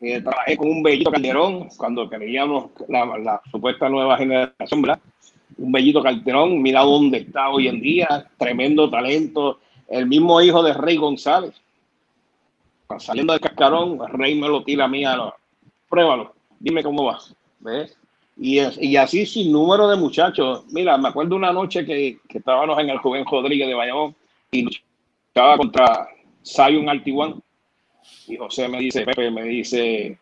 [0.00, 5.00] Eh, trabajé con un bellito Calderón cuando creíamos la, la supuesta nueva generación, ¿verdad?
[5.56, 9.60] Un bellito Calderón, mira dónde está hoy en día, tremendo talento.
[9.88, 11.54] El mismo hijo de Rey González,
[12.98, 15.32] saliendo del cascarón, Rey me lo tira a mí a,
[15.94, 17.20] pruébalo, dime cómo va.
[17.60, 17.96] ¿Ves?
[18.36, 20.64] Y, y así sin número de muchachos.
[20.72, 24.16] Mira, me acuerdo una noche que, que estábamos en el Joven Rodríguez de Bayamón
[24.50, 24.66] y
[25.28, 26.08] estaba contra
[26.44, 27.40] Zion Altiguan.
[28.26, 30.18] Y José me dice, Pepe, me dice,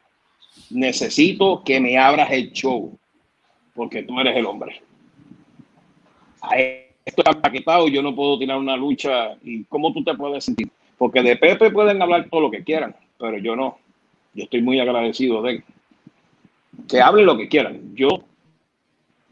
[0.71, 2.97] necesito que me abras el show
[3.75, 4.83] porque tú eres el hombre.
[7.05, 9.37] Esto está paquetado, yo no puedo tirar una lucha.
[9.43, 10.69] ¿Y cómo tú te puedes sentir?
[10.99, 13.79] Porque de Pepe pueden hablar todo lo que quieran, pero yo no.
[14.35, 15.65] Yo estoy muy agradecido de él.
[16.89, 17.95] Que hablen lo que quieran.
[17.95, 18.09] Yo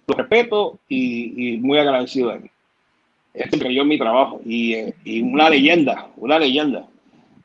[0.07, 2.51] lo respeto y, muy agradecido de él.
[3.33, 4.75] Este creyó en mi trabajo y,
[5.05, 6.87] y, una leyenda, una leyenda.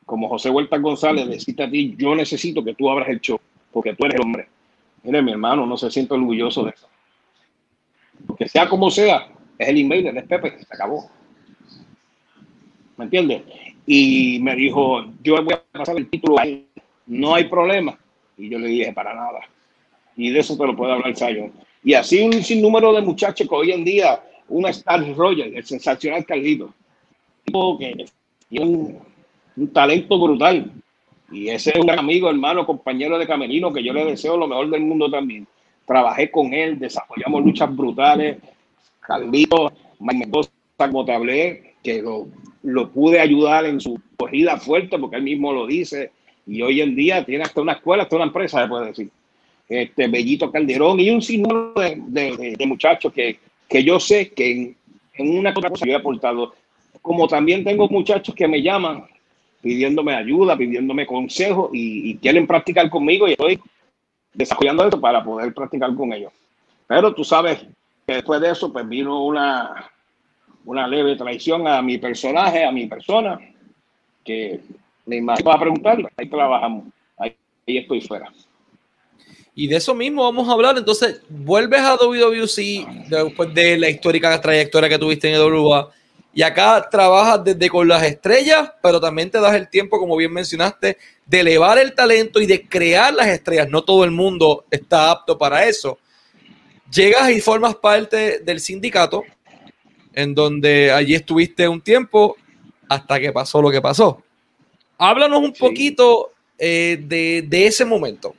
[0.04, 3.40] Como José Huerta González, decirte a ti, yo necesito que tú abras el show,
[3.72, 4.48] porque tú eres el hombre.
[5.02, 6.88] Mire, mi hermano, no se siente orgulloso de eso.
[8.26, 9.28] Porque sea como sea,
[9.58, 11.08] es el invader, es Pepe, se acabó.
[12.96, 13.42] ¿Me entiendes?
[13.86, 16.66] Y me dijo, yo voy a pasar el título a él
[17.06, 17.98] no hay problema.
[18.36, 19.40] Y yo le dije, para nada.
[20.16, 21.52] Y de eso te lo puede hablar Sayon.
[21.82, 26.24] Y así un sinnúmero de muchachos que hoy en día, una Star Royal, el sensacional
[26.26, 26.74] Carlito,
[27.78, 28.06] que
[28.48, 28.64] tiene
[29.56, 30.70] un, talento brutal.
[31.30, 34.70] Y ese es un amigo, hermano, compañero de Camerino, que yo le deseo lo mejor
[34.70, 35.46] del mundo también.
[35.86, 38.38] Trabajé con él, desarrollamos luchas brutales.
[39.00, 42.26] Carlito, Mendoza, como te hablé, que lo,
[42.62, 46.10] lo pude ayudar en su corrida fuerte, porque él mismo lo dice
[46.46, 49.10] y hoy en día tiene hasta una escuela, hasta una empresa, se puede decir.
[49.68, 54.76] Este Bellito Calderón y un sinnúmero de, de, muchachos que, que, yo sé que
[55.14, 56.54] en, una cosa yo he aportado.
[57.02, 59.04] Como también tengo muchachos que me llaman
[59.60, 63.58] pidiéndome ayuda, pidiéndome consejo y, quieren practicar conmigo y estoy
[64.32, 66.32] desarrollando esto para poder practicar con ellos.
[66.86, 67.58] Pero tú sabes
[68.06, 69.90] que después de eso, pues vino una,
[70.64, 73.40] una leve traición a mi personaje, a mi persona,
[74.24, 74.60] que
[75.14, 76.86] iba a preguntar, ahí trabajamos,
[77.16, 77.36] ahí,
[77.66, 78.32] estoy fuera.
[79.54, 80.76] Y de eso mismo vamos a hablar.
[80.76, 85.90] Entonces, vuelves a WWC después de la histórica trayectoria que tuviste en WA.
[86.34, 90.30] Y acá trabajas desde con las estrellas, pero también te das el tiempo, como bien
[90.30, 93.70] mencionaste, de elevar el talento y de crear las estrellas.
[93.70, 95.98] No todo el mundo está apto para eso.
[96.92, 99.24] Llegas y formas parte del sindicato,
[100.12, 102.36] en donde allí estuviste un tiempo
[102.88, 104.22] hasta que pasó lo que pasó.
[104.98, 108.34] Háblanos un poquito eh, de, ese momento.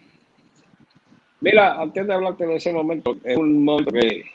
[1.40, 4.26] Mira, antes de hablarte de ese momento, es un momento que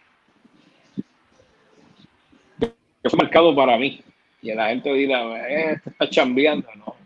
[3.02, 4.00] que fue marcado para mí.
[4.40, 6.96] Y la gente dirá, eh, está chambeando, ¿no?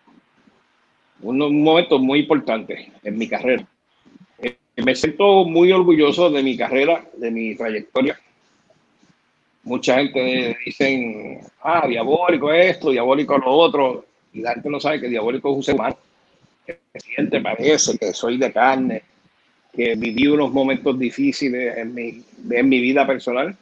[1.22, 3.66] Un, momento muy importante en mi carrera.
[4.38, 8.18] Eh, me siento muy orgulloso de mi carrera, de mi trayectoria.
[9.64, 14.05] Mucha gente dice, ah, diabólico esto, diabólico lo otro,
[14.36, 15.96] y la gente no sabe que diabólico es un ser humano.
[16.66, 19.02] Que siente, parece que soy de carne,
[19.72, 23.56] que viví unos momentos difíciles en mi, en mi vida personal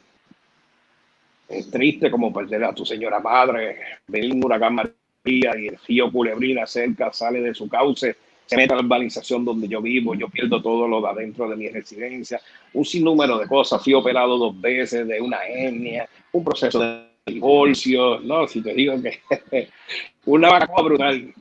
[1.47, 6.11] es triste como perder a tu señora madre, venir un huracán María y el río
[6.11, 8.15] Culebrina cerca sale de su cauce,
[8.45, 11.55] se mete a la urbanización donde yo vivo, yo pierdo todo lo de adentro de
[11.55, 12.39] mi residencia,
[12.73, 18.19] un sinnúmero de cosas, fui operado dos veces de una hernia, un proceso de divorcio,
[18.19, 19.69] no, si te digo que
[20.25, 21.33] una vaca brutal.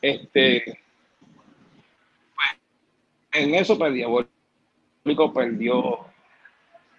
[0.00, 0.64] Este,
[2.34, 5.98] pues, en eso perdí, el perdió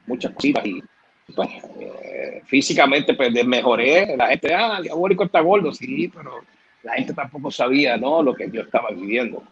[0.05, 0.84] muchas cosas y
[1.34, 1.49] pues,
[1.80, 4.17] eh, físicamente pues, mejoré.
[4.17, 6.41] La gente, ah, diabólico está gordo, sí, pero
[6.84, 8.22] la gente tampoco sabía ¿no?
[8.22, 9.43] lo que yo estaba viviendo.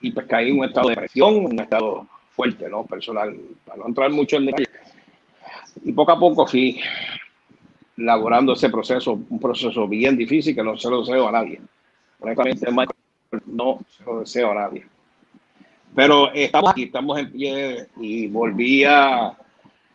[0.00, 2.84] Y pues caí en un estado de depresión, un estado fuerte, ¿no?
[2.84, 4.68] Personal, para no entrar mucho en detalle.
[5.84, 6.80] Y poco a poco fui
[8.02, 11.60] elaborando ese proceso, un proceso bien difícil que no se lo deseo a nadie.
[12.20, 12.66] Honestamente,
[13.46, 14.84] no se lo deseo a nadie.
[15.94, 19.36] Pero estamos aquí, estamos en pie y volví a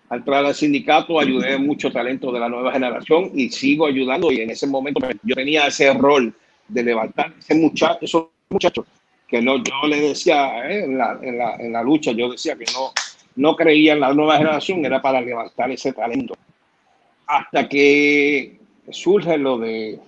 [0.09, 4.39] al entrar al sindicato ayudé mucho talento de la nueva generación y sigo ayudando y
[4.39, 6.33] en ese momento yo tenía ese rol
[6.65, 8.85] de levantar ese muchacho, esos muchachos
[9.27, 12.55] que no, yo le decía eh, en, la, en, la, en, la, lucha, yo decía
[12.55, 12.91] que no,
[13.35, 16.35] no creía en la nueva generación, era para levantar ese talento.
[17.27, 18.59] Hasta que
[18.89, 19.99] surge lo de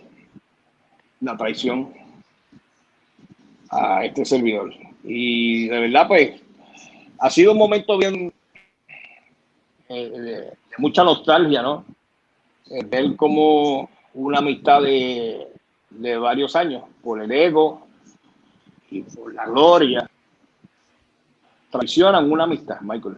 [1.21, 1.93] la traición
[3.69, 4.73] a este servidor.
[5.03, 6.41] Y de verdad, pues,
[7.19, 8.33] ha sido un momento bien
[9.89, 11.85] eh, de, mucha nostalgia, ¿no?
[12.69, 15.47] Eh, ver como una amistad de,
[15.89, 17.87] de varios años, por el ego
[18.91, 20.09] y por la gloria,
[21.69, 23.17] traicionan una amistad, Michael.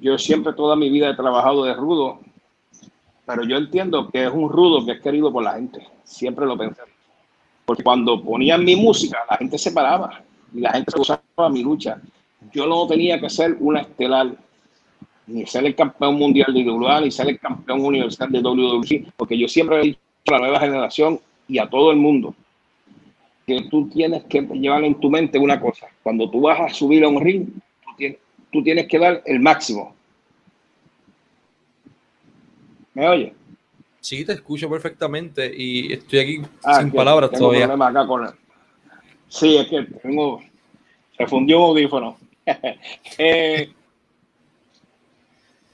[0.00, 2.20] Yo siempre toda mi vida he trabajado de rudo,
[3.26, 5.86] pero yo entiendo que es un rudo que es querido por la gente.
[6.04, 6.82] Siempre lo pensé.
[7.64, 10.22] Porque cuando ponían mi música, la gente se paraba
[10.52, 12.00] y la gente usaba mi lucha.
[12.52, 14.36] Yo no tenía que ser una estelar
[15.26, 19.38] ni ser el campeón mundial de individual, ni ser el campeón universal de WWC, porque
[19.38, 21.18] yo siempre he dicho a la nueva generación
[21.48, 22.34] y a todo el mundo
[23.46, 25.86] que tú tienes que llevar en tu mente una cosa.
[26.02, 27.48] Cuando tú vas a subir a un ring,
[28.54, 29.96] tú tienes, que dar el máximo.
[32.94, 33.34] ¿Me oye?
[34.00, 37.64] Sí, te escucho perfectamente y estoy aquí ah, sin palabras todavía.
[37.64, 38.32] Acá con
[39.28, 40.40] Sí, es que tengo...
[41.16, 42.16] Se fundió un audífono.
[43.18, 43.72] eh,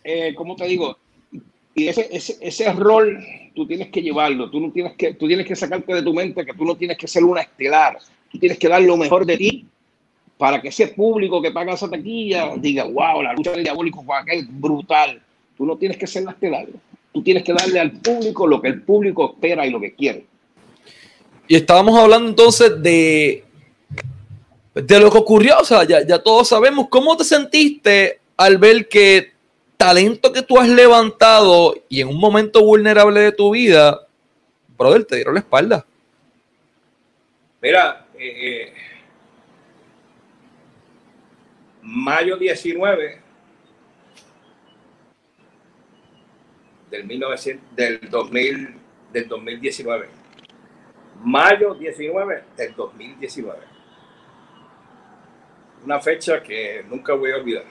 [0.02, 0.96] eh, ¿cómo te digo?
[1.74, 3.22] Y ese, ese, ese, rol
[3.54, 6.46] tú tienes que llevarlo, tú, no tienes que, tú tienes que sacarte de tu mente
[6.46, 7.98] que tú no tienes que ser una estelar,
[8.30, 9.66] tú tienes que dar lo mejor de ti
[10.40, 14.16] para que ese público que paga esa taquilla diga, wow, la lucha del diabólico fue
[14.16, 15.20] aquel brutal.
[15.54, 16.66] Tú no tienes que ser la estelar,
[17.12, 20.24] tú tienes que darle al público lo que el público espera y lo que quiere.
[21.46, 23.44] Y estábamos hablando entonces de,
[24.74, 28.88] de lo que ocurrió, o sea, ya, ya todos sabemos cómo te sentiste al ver
[28.88, 29.32] que
[29.76, 34.06] talento que tú has levantado y en un momento vulnerable de tu vida,
[34.78, 35.84] brother, te dieron la espalda.
[37.60, 38.72] Mira, eh, eh,
[41.90, 43.20] mayo 19
[46.88, 48.74] del, 1900, del, 2000,
[49.12, 50.08] del 2019.
[51.22, 53.58] Mayo 19 del 2019.
[55.84, 57.64] Una fecha que nunca voy a olvidar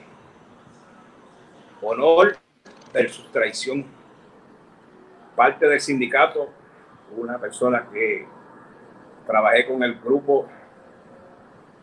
[1.80, 2.36] honor
[2.92, 3.86] versus traición.
[5.34, 6.50] Parte del sindicato,
[7.16, 8.26] una persona que
[9.26, 10.46] trabajé con el grupo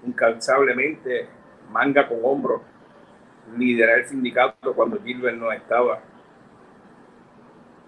[0.05, 1.36] incansablemente,
[1.70, 2.61] manga con hombro,
[3.57, 5.99] liderar el sindicato cuando Gilbert no estaba.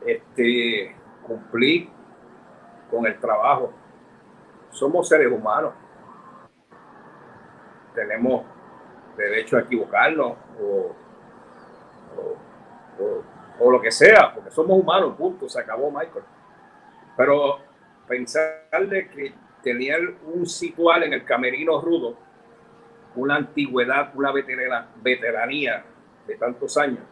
[0.06, 1.90] Este, cumplir
[2.90, 3.74] con el trabajo.
[4.72, 5.74] Somos seres humanos.
[7.94, 8.46] Tenemos
[9.18, 10.96] derecho a equivocarnos o,
[13.60, 16.24] o, lo que sea, porque somos humanos, punto, se acabó Michael.
[17.18, 17.60] Pero
[18.08, 19.98] pensar de que tenía
[20.34, 22.16] un situal en el camerino rudo,
[23.16, 25.84] una antigüedad, una veteranía
[26.28, 27.04] de tantos años,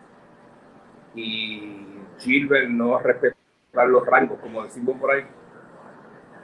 [1.16, 1.86] y
[2.20, 3.36] Gilbert no respetar
[3.88, 5.26] los rangos, como decimos por ahí,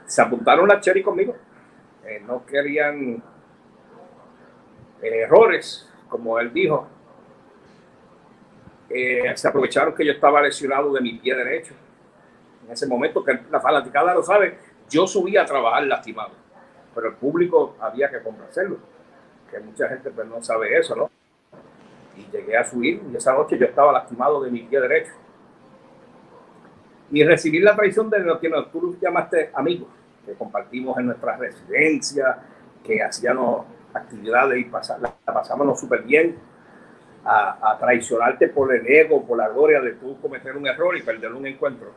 [0.06, 1.34] se apuntaron a Cherry conmigo.
[2.04, 3.22] Eh, no querían
[5.02, 6.86] eh, errores, como él dijo.
[8.90, 11.74] Eh, se aprovecharon que yo estaba lesionado de mi pie derecho.
[12.64, 16.32] En ese momento, que la fanaticada lo sabe, yo subí a trabajar lastimado,
[16.94, 18.78] pero el público había que complacerlo,
[19.54, 21.10] que mucha gente pues, no sabe eso, ¿no?
[22.16, 25.12] Y llegué a subir y esa noche yo estaba lastimado de mi pie derecho
[27.10, 29.88] y recibir la traición de lo que tú llamaste amigos,
[30.24, 32.38] que compartimos en nuestra residencia,
[32.82, 36.36] que hacíamos actividades y la, pasábamos súper bien,
[37.24, 41.32] a, traicionarte por el ego, por la gloria de tú cometer un error y perder
[41.32, 41.92] un encuentro.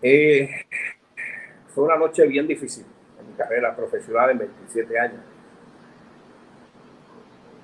[0.00, 0.48] Eh,
[1.68, 2.84] fue una noche bien difícil
[3.38, 5.20] carrera profesional en 27 años.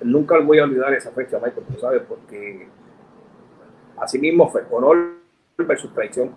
[0.01, 2.68] Nunca voy a olvidar esa fecha, Michael, tú sabes, porque
[3.97, 5.14] Así mismo fue honor
[5.59, 6.35] versus traición.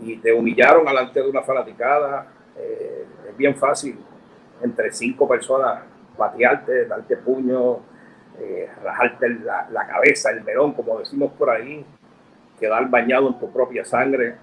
[0.00, 2.26] Y te humillaron delante de una fanaticada.
[2.56, 3.98] Eh, es bien fácil
[4.62, 5.82] entre cinco personas
[6.16, 7.80] patearte, darte puño,
[8.38, 11.84] eh, rajarte la, cabeza, el melón, como decimos por ahí,
[12.58, 14.36] quedar bañado en tu propia sangre.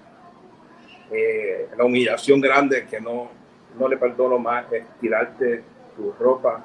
[1.12, 3.30] Eh, la humillación grande que no,
[3.78, 5.64] no le perdono más es tirarte
[5.96, 6.64] tu ropa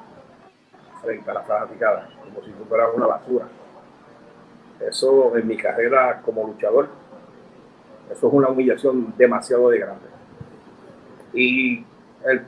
[1.03, 3.47] frente a la fanaticada, como si tú fueras una basura.
[4.81, 6.89] Eso en mi carrera como luchador,
[8.11, 10.07] eso es una humillación demasiado de grande.
[11.33, 11.85] Y
[12.25, 12.43] el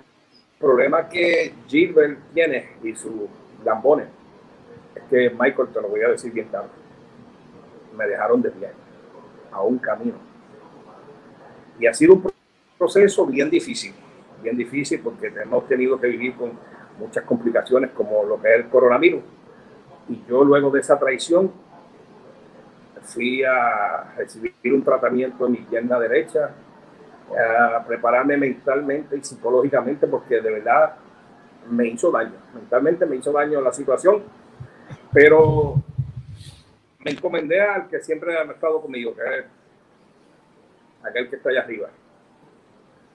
[0.58, 3.12] problema que Gilbert tiene y sus
[3.64, 4.08] lambones
[4.94, 6.68] es que Michael, te lo voy a decir bien tarde,
[7.96, 8.70] me dejaron de pie
[9.50, 10.16] a un camino.
[11.78, 12.32] Y ha sido un
[12.78, 13.94] proceso bien difícil,
[14.43, 16.53] bien difícil porque hemos tenido que vivir con
[16.99, 19.22] muchas complicaciones como lo que es el coronavirus.
[20.09, 21.51] Y yo luego de esa traición
[23.03, 26.51] fui a recibir un tratamiento en mi pierna derecha,
[27.74, 30.97] a prepararme mentalmente y psicológicamente porque de verdad
[31.68, 34.22] me hizo daño, mentalmente me hizo daño la situación,
[35.12, 35.76] pero
[36.99, 39.45] me encomendé al que siempre ha estado conmigo, que es
[41.03, 41.88] aquel que está allá arriba.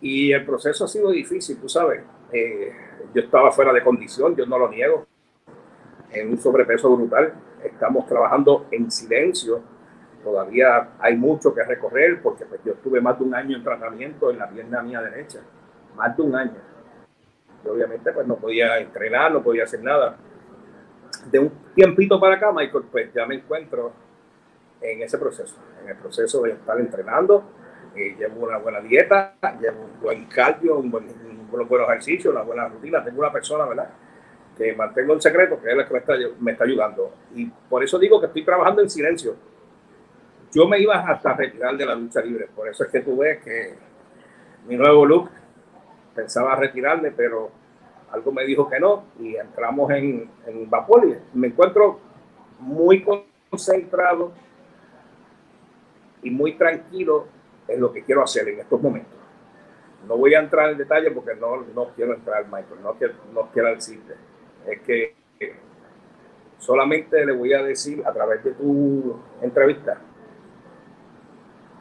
[0.02, 2.04] Y el proceso ha sido difícil, tú sabes.
[2.32, 2.72] Eh,
[3.14, 5.08] yo estaba fuera de condición, yo no lo niego,
[6.12, 7.34] en un sobrepeso brutal.
[7.64, 9.64] Estamos trabajando en silencio
[10.26, 14.32] todavía hay mucho que recorrer porque pues, yo estuve más de un año en tratamiento
[14.32, 15.40] en la pierna mía derecha,
[15.96, 16.58] más de un año.
[17.64, 20.18] Y obviamente pues no podía entrenar, no podía hacer nada.
[21.32, 23.94] De un tiempito para acá, Michael, pues ya me encuentro
[24.82, 27.44] en ese proceso, en el proceso de estar entrenando.
[27.96, 31.06] Eh, llevo una buena dieta, llevo un buen cardio, un buen,
[31.52, 33.04] unos buenos ejercicios, una buena rutina.
[33.04, 33.90] Tengo una persona, ¿verdad?
[34.58, 35.94] Que mantengo en secreto, que es la que
[36.40, 37.14] me está, ayudando.
[37.34, 39.36] Y por eso digo que estoy trabajando en silencio
[40.56, 43.44] yo me iba hasta retirar de la lucha libre, por eso es que tú ves
[43.44, 43.74] que
[44.66, 45.30] mi nuevo look
[46.16, 47.52] pensaba retirarme, pero
[48.12, 50.70] algo me dijo que no y entramos en, en.
[51.34, 52.00] Me encuentro
[52.60, 53.04] muy
[53.50, 54.32] concentrado
[56.24, 57.28] y muy tranquilo
[57.68, 59.20] en lo que quiero hacer en estos momentos.
[60.08, 63.50] No voy a entrar en detalle porque no, no quiero entrar, Michael, no quiero, no
[63.52, 64.14] quiero decirte.
[64.68, 65.16] Es que
[66.60, 69.98] solamente le voy a decir a través de tu entrevista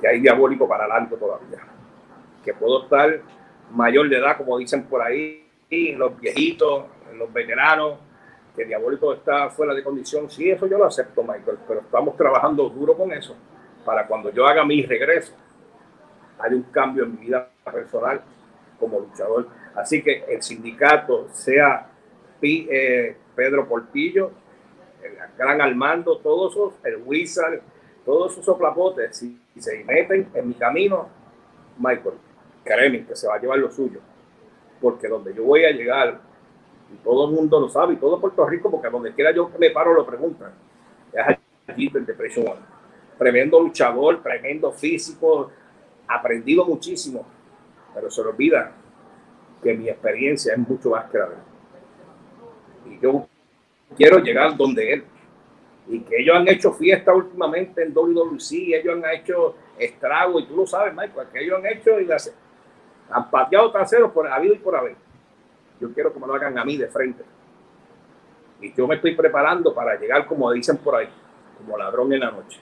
[0.01, 1.59] que hay diabólico para adelante todavía.
[2.43, 3.21] Que puedo estar
[3.71, 5.47] mayor de edad, como dicen por ahí,
[5.97, 6.85] los viejitos,
[7.17, 7.99] los veteranos,
[8.55, 10.31] que diabólico está fuera de condición.
[10.31, 13.37] Sí, eso yo lo acepto, Michael, pero estamos trabajando duro con eso
[13.85, 15.35] para cuando yo haga mi regreso,
[16.39, 18.21] hay un cambio en mi vida personal
[18.79, 19.49] como luchador.
[19.75, 21.91] Así que el sindicato, sea
[22.43, 24.31] eh, Pedro Portillo,
[25.03, 27.61] el gran Armando, todos esos, el Wizard,
[28.05, 31.09] todos esos soplapotes, si, se meten en mi camino,
[31.79, 32.17] Michael,
[32.65, 34.01] créeme que se va a llevar lo suyo.
[34.81, 36.21] Porque donde yo voy a llegar,
[36.93, 39.71] y todo el mundo lo sabe, y todo Puerto Rico, porque donde quiera yo me
[39.71, 40.53] paro lo preguntan,
[41.13, 42.47] es allí del Depression
[43.17, 45.51] Tremendo luchador, tremendo físico,
[46.09, 47.27] aprendido muchísimo,
[47.95, 48.73] pero se lo olvida
[49.63, 51.37] que mi experiencia es mucho más grande.
[52.87, 53.27] Y yo
[53.97, 55.05] quiero llegar donde él.
[55.87, 60.57] Y que ellos han hecho fiesta últimamente en WWC, ellos han hecho estrago, y tú
[60.57, 62.35] lo sabes, Michael, que ellos han hecho y las,
[63.11, 64.97] han pateado traseros por habido y por haber.
[65.79, 67.23] Yo quiero que me lo hagan a mí de frente.
[68.63, 71.09] Y yo me estoy preparando para llegar, como dicen por ahí,
[71.59, 72.61] como ladrón en la noche.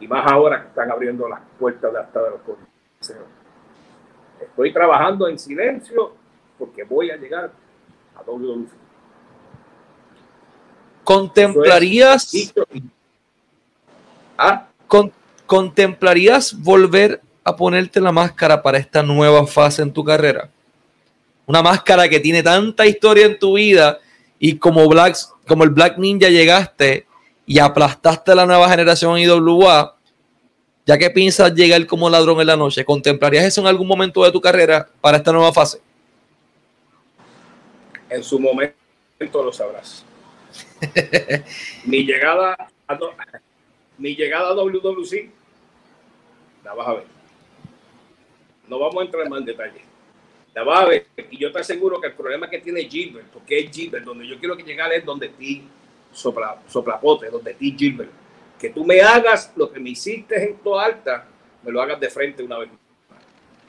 [0.00, 3.28] Y más ahora que están abriendo las puertas de hasta de los coliseos.
[4.40, 6.14] Estoy trabajando en silencio
[6.58, 7.52] porque voy a llegar
[8.14, 8.66] a WWE.
[11.04, 12.32] ¿Contemplarías,
[14.38, 14.68] ¿Ah?
[15.46, 20.48] ¿Contemplarías volver a ponerte la máscara para esta nueva fase en tu carrera?
[21.46, 23.98] Una máscara que tiene tanta historia en tu vida
[24.38, 25.16] y como, Black,
[25.46, 27.06] como el Black Ninja llegaste
[27.46, 29.96] y aplastaste a la nueva generación en IWA,
[30.86, 34.32] ya que piensas llegar como ladrón en la noche, ¿contemplarías eso en algún momento de
[34.32, 35.80] tu carrera para esta nueva fase?
[38.10, 38.74] En su momento
[39.32, 40.04] lo sabrás.
[41.84, 42.56] mi llegada
[42.88, 42.98] a
[43.98, 45.30] mi llegada a WWC
[46.64, 47.04] la vas a ver.
[48.68, 49.80] No vamos a entrar más en detalle.
[50.54, 51.06] La vas a ver.
[51.30, 54.38] Y yo te aseguro que el problema que tiene Gilbert, porque es Gilbert, donde yo
[54.38, 55.64] quiero que llegar es donde ti
[56.12, 58.22] sopla, soplapote, donde ti Gilbert
[58.62, 61.24] que tú me hagas lo que me hiciste en tu alta,
[61.64, 63.20] me lo hagas de frente una vez más.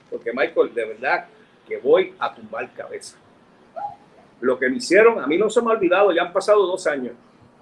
[0.07, 1.25] Porque Michael, de verdad
[1.67, 3.17] que voy a tumbar cabeza.
[4.39, 6.85] Lo que me hicieron, a mí no se me ha olvidado, ya han pasado dos
[6.85, 7.13] años,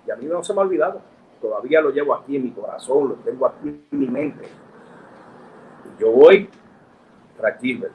[0.05, 1.01] y a mí no se me ha olvidado.
[1.39, 4.45] Todavía lo llevo aquí en mi corazón, lo tengo aquí en mi mente.
[5.97, 6.49] Yo voy
[7.37, 7.87] tranquilo.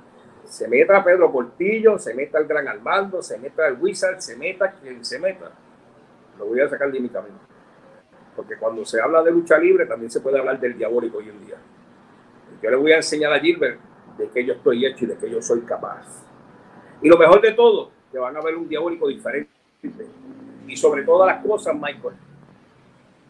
[0.44, 4.72] Se meta Pedro Portillo, se meta el Gran Armando, se meta el Wizard, se meta
[4.72, 5.50] quien se meta.
[6.38, 7.38] Lo voy a sacar camino
[8.36, 11.46] porque cuando se habla de lucha libre también se puede hablar del diabólico hoy en
[11.46, 11.56] día.
[12.62, 13.80] Yo le voy a enseñar a Gilbert
[14.18, 16.22] de que yo estoy hecho y de que yo soy capaz.
[17.00, 19.50] Y lo mejor de todo, que van a ver un diabólico diferente.
[20.66, 22.14] Y sobre todas las cosas, Michael,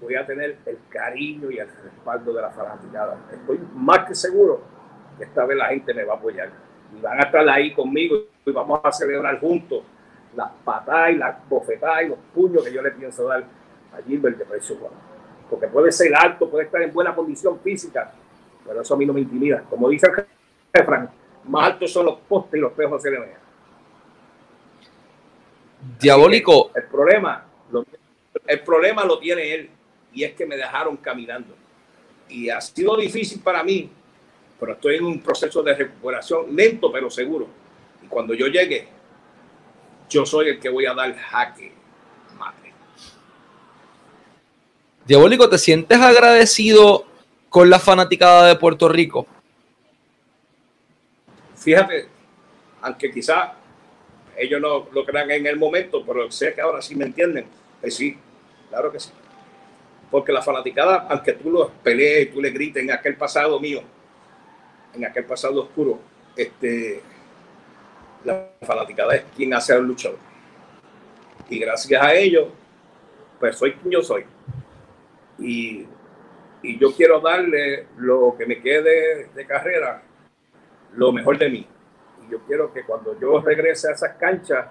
[0.00, 3.18] voy a tener el cariño y el respaldo de la fanaticada.
[3.32, 4.62] Estoy más que seguro
[5.18, 6.50] que esta vez la gente me va a apoyar.
[6.96, 9.82] Y van a estar ahí conmigo y vamos a celebrar juntos
[10.36, 13.42] las patadas y las bofetadas y los puños que yo le pienso dar
[13.92, 14.76] a Gilbert de precio
[15.48, 18.12] Porque puede ser alto, puede estar en buena condición física,
[18.64, 19.64] pero eso a mí no me intimida.
[19.68, 20.26] Como dice el
[20.72, 21.10] refrán,
[21.44, 23.38] más altos son los postes y los pejos se le vean.
[25.98, 26.70] Diabólico.
[26.74, 27.44] El problema,
[28.46, 29.70] el problema lo tiene él
[30.12, 31.54] y es que me dejaron caminando.
[32.28, 33.88] Y ha sido difícil para mí,
[34.58, 37.46] pero estoy en un proceso de recuperación lento pero seguro.
[38.02, 38.88] Y cuando yo llegue,
[40.08, 41.76] yo soy el que voy a dar jaque
[45.06, 47.06] Diabólico, ¿te sientes agradecido
[47.48, 49.24] con la fanaticada de Puerto Rico?
[51.54, 52.08] Fíjate,
[52.82, 53.54] aunque quizá
[54.36, 57.46] ellos no lo crean en el momento, pero sé que ahora sí me entienden.
[57.80, 58.18] Que sí,
[58.68, 59.10] claro que sí.
[60.10, 63.82] Porque la fanaticada, aunque tú lo pelees, tú le grites en aquel pasado mío,
[64.92, 66.00] en aquel pasado oscuro,
[66.36, 67.00] este,
[68.26, 70.18] la fanaticada es quien hace al luchador.
[71.48, 72.48] Y gracias a ellos,
[73.38, 74.24] pues soy quien yo soy
[75.38, 75.86] y,
[76.62, 80.02] y yo quiero darle lo que me quede de carrera,
[80.94, 81.66] lo mejor de mí.
[82.26, 84.66] Y yo quiero que cuando yo regrese a esas canchas,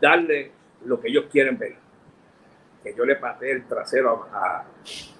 [0.00, 0.52] darle
[0.84, 1.76] lo que ellos quieren ver.
[2.82, 4.64] Que yo le patee el trasero a,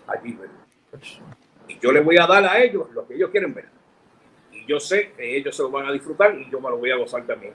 [0.07, 0.23] a,
[1.67, 3.78] Y yo le voy a dar a ellos lo que ellos quieren ver.
[4.69, 6.97] Yo sé que ellos se lo van a disfrutar y yo me lo voy a
[6.97, 7.55] gozar también.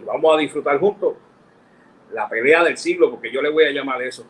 [0.00, 1.14] Y vamos a disfrutar juntos
[2.12, 4.26] la pelea del siglo, porque yo le voy a llamar eso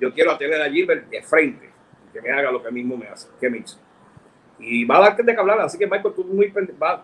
[0.00, 1.70] yo quiero tener a Gilbert de frente,
[2.12, 3.78] que me haga lo que mismo me hace, que me hizo.
[4.58, 6.52] Y va a dar de que hablar, así que Michael, tú muy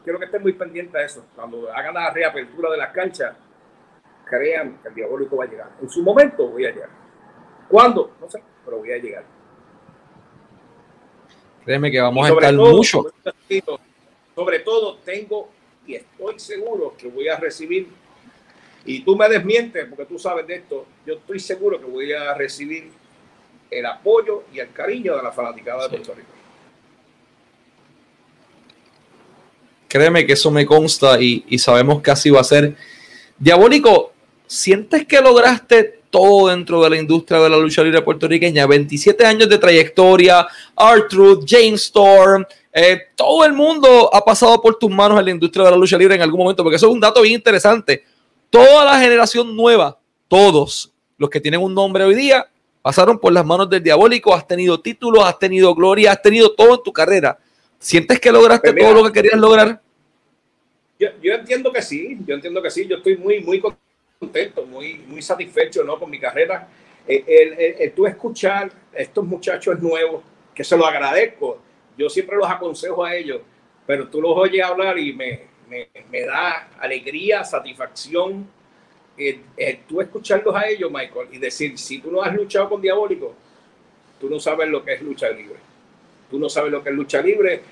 [0.02, 1.24] quiero que estés muy pendiente a eso.
[1.34, 3.34] Cuando hagan la reapertura de las canchas,
[4.24, 5.70] crean que el diabólico va a llegar.
[5.80, 6.90] En su momento voy a llegar.
[7.68, 8.12] ¿Cuándo?
[8.20, 9.24] No sé, pero voy a llegar.
[11.64, 13.07] Créeme que vamos a estar mucho.
[14.37, 15.49] Sobre todo, tengo
[15.87, 17.89] y estoy seguro que voy a recibir
[18.84, 22.34] y tú me desmientes porque tú sabes de esto, yo estoy seguro que voy a
[22.34, 22.91] recibir
[23.70, 26.28] el apoyo y el cariño de la fanaticada de Puerto Rico.
[29.89, 32.76] Créeme que eso me consta y, sabemos que así va a ser.
[33.39, 34.12] Diabólico,
[34.47, 38.66] ¿sientes que lograste todo dentro de la industria de la lucha libre puertorriqueña?
[38.66, 42.45] 27 años de trayectoria, Artruth, Jane Storm,
[42.77, 45.99] eh, todo el mundo ha pasado por tus manos en la industria de la lucha
[45.99, 48.05] libre en algún momento, porque eso es un dato bien interesante
[48.51, 49.99] toda la generación nueva,
[50.29, 52.49] todos los que tienen un nombre hoy día,
[52.83, 56.77] pasaron por las manos del diabólico, has tenido títulos, has tenido gloria, has tenido todo
[56.77, 57.39] en tu carrera.
[57.79, 59.81] ¿Sientes que lograste pues todo lo que querías lograr?
[60.99, 63.62] yo, yo, entiendo que sí, yo entiendo que sí, yo estoy muy, muy
[64.18, 65.99] contento, muy, muy satisfecho ¿no?
[65.99, 66.68] con mi carrera.
[67.07, 70.22] Eh, el, el, tú escuchar a estos muchachos nuevos,
[70.55, 71.59] que se lo agradezco,
[71.97, 73.40] yo siempre los aconsejo a ellos,
[73.86, 78.49] pero tú los oyes hablar y me, me, me da alegría, satisfacción,
[79.16, 82.82] eh, eh, tú escucharlos a ellos, Michael, y decir, si tú no has luchado con
[82.82, 83.34] Diabólico,
[84.20, 85.57] tú no sabes lo que es lucha libre.
[86.30, 87.62] Tú no sabes lo que es lucha libre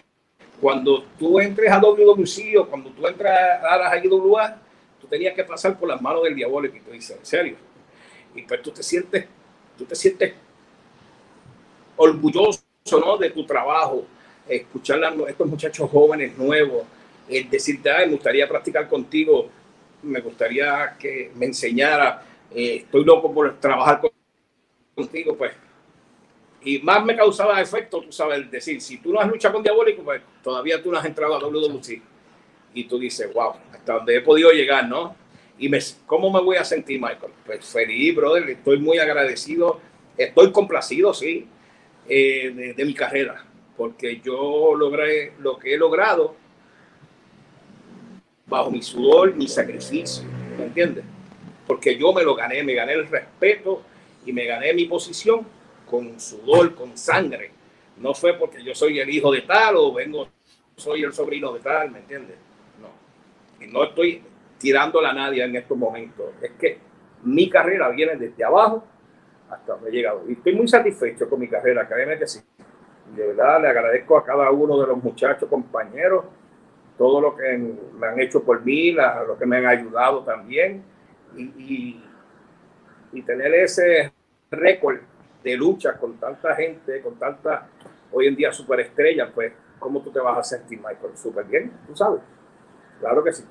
[0.60, 4.56] cuando tú entres a WWC o cuando tú entras a la IWA,
[5.00, 7.56] tú tenías que pasar por las manos del diabólico y tú dices, en serio.
[8.34, 9.26] Y pues tú te sientes,
[9.76, 10.32] tú te sientes
[11.96, 12.62] orgulloso
[12.98, 13.16] ¿no?
[13.18, 14.06] de tu trabajo,
[14.48, 16.84] escuchar a estos muchachos jóvenes nuevos,
[17.28, 19.48] el decirte, me gustaría practicar contigo,
[20.02, 22.22] me gustaría que me enseñara,
[22.54, 24.00] eh, estoy loco por trabajar
[24.94, 25.52] contigo, pues
[26.64, 30.02] y más me causaba efecto, tú sabes, decir, si tú no has luchado con Diabólico,
[30.02, 32.00] pues todavía tú no has entrado a WWC.
[32.72, 35.14] Y tú dices, wow, hasta donde he podido llegar, ¿no?
[35.58, 37.32] Y me, ¿cómo me voy a sentir, Michael?
[37.44, 39.78] Pues feliz, brother, estoy muy agradecido,
[40.16, 41.46] estoy complacido, sí,
[42.08, 43.44] eh, de, mi carrera,
[43.76, 46.36] porque yo logré lo que he logrado
[48.46, 50.24] bajo mi sudor, mi sacrificio,
[50.58, 51.04] ¿me entiendes?
[51.66, 53.82] Porque yo me lo gané, me gané el respeto
[54.26, 55.46] y me gané mi posición
[55.88, 57.50] con sudor, con sangre.
[57.96, 60.28] No fue porque yo soy el hijo de tal o vengo,
[60.76, 62.36] soy el sobrino de tal, ¿me entiendes?
[62.80, 63.64] No.
[63.64, 64.22] Y no estoy
[64.58, 66.26] tirándola a nadie en estos momentos.
[66.42, 66.78] Es que
[67.22, 68.84] mi carrera viene desde abajo
[69.48, 70.24] hasta donde he llegado.
[70.28, 72.40] Y estoy muy satisfecho con mi carrera, créeme que sí.
[73.14, 76.24] De verdad le agradezco a cada uno de los muchachos, compañeros,
[76.96, 77.58] todo lo que
[77.98, 80.82] me han hecho por mí, lo que me han ayudado también.
[81.36, 82.04] Y, y,
[83.12, 84.12] y tener ese
[84.50, 84.98] récord
[85.42, 87.68] de lucha con tanta gente, con tanta
[88.12, 91.16] hoy en día superestrellas, pues, ¿cómo tú te vas a sentir, Michael?
[91.16, 92.22] Súper bien, tú sabes.
[93.00, 93.44] Claro que sí.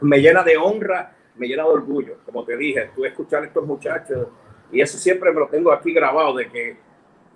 [0.00, 2.18] Me llena de honra, me llena de orgullo.
[2.24, 4.28] Como te dije, tú escuchar a estos muchachos,
[4.70, 6.76] y eso siempre me lo tengo aquí grabado, de que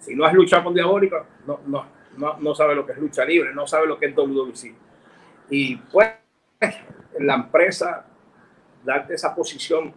[0.02, 1.86] si no has luchado con Diabólico, no, no,
[2.16, 4.74] no, no sabes lo que es lucha libre, no sabes lo que es WWC.
[5.50, 6.08] Y pues,
[7.20, 8.04] la empresa,
[8.84, 9.94] darte esa posición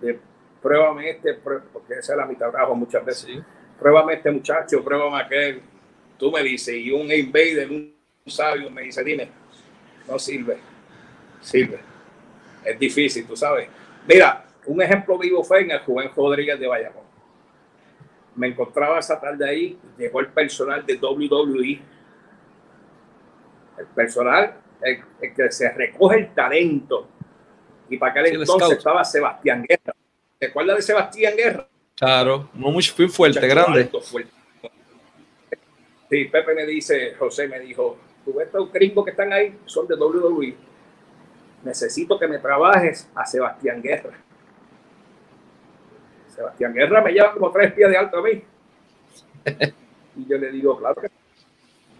[0.00, 0.18] de
[0.62, 3.42] pruébame este, porque esa es la mitad trabajo muchas veces.
[3.78, 5.62] Pruébame este muchacho, pruébame aquel.
[6.16, 7.94] Tú me dices, y un invader, un
[8.26, 9.28] sabio, me dice, dime,
[10.08, 10.58] no sirve,
[11.40, 11.78] sirve.
[12.64, 13.68] Es difícil, tú sabes.
[14.06, 17.07] Mira, un ejemplo vivo fue en el Juven Rodríguez de Bayamón.
[18.38, 21.80] Me encontraba esa tarde ahí, llegó el personal de WWE.
[23.78, 27.08] El personal, el, que se recoge el talento.
[27.90, 29.92] Y para aquel entonces estaba Sebastián Guerra
[30.38, 31.68] ¿Te acuerdas de Sebastián Guerra?
[31.96, 33.90] Claro, no muy fuerte, grande.
[36.08, 39.88] Sí, Pepe me dice, José me dijo, tú ves estos gringos que están ahí, son
[39.88, 40.54] de WWE.
[41.64, 44.12] Necesito que me trabajes a Sebastián Guerra.
[46.38, 48.42] Sebastián Guerra me lleva como tres pies de alto a mí.
[50.16, 51.08] Y yo le digo, claro que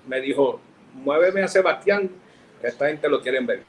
[0.06, 0.60] me dijo,
[0.94, 2.08] muéveme a Sebastián,
[2.60, 3.64] que esta gente lo quieren ver.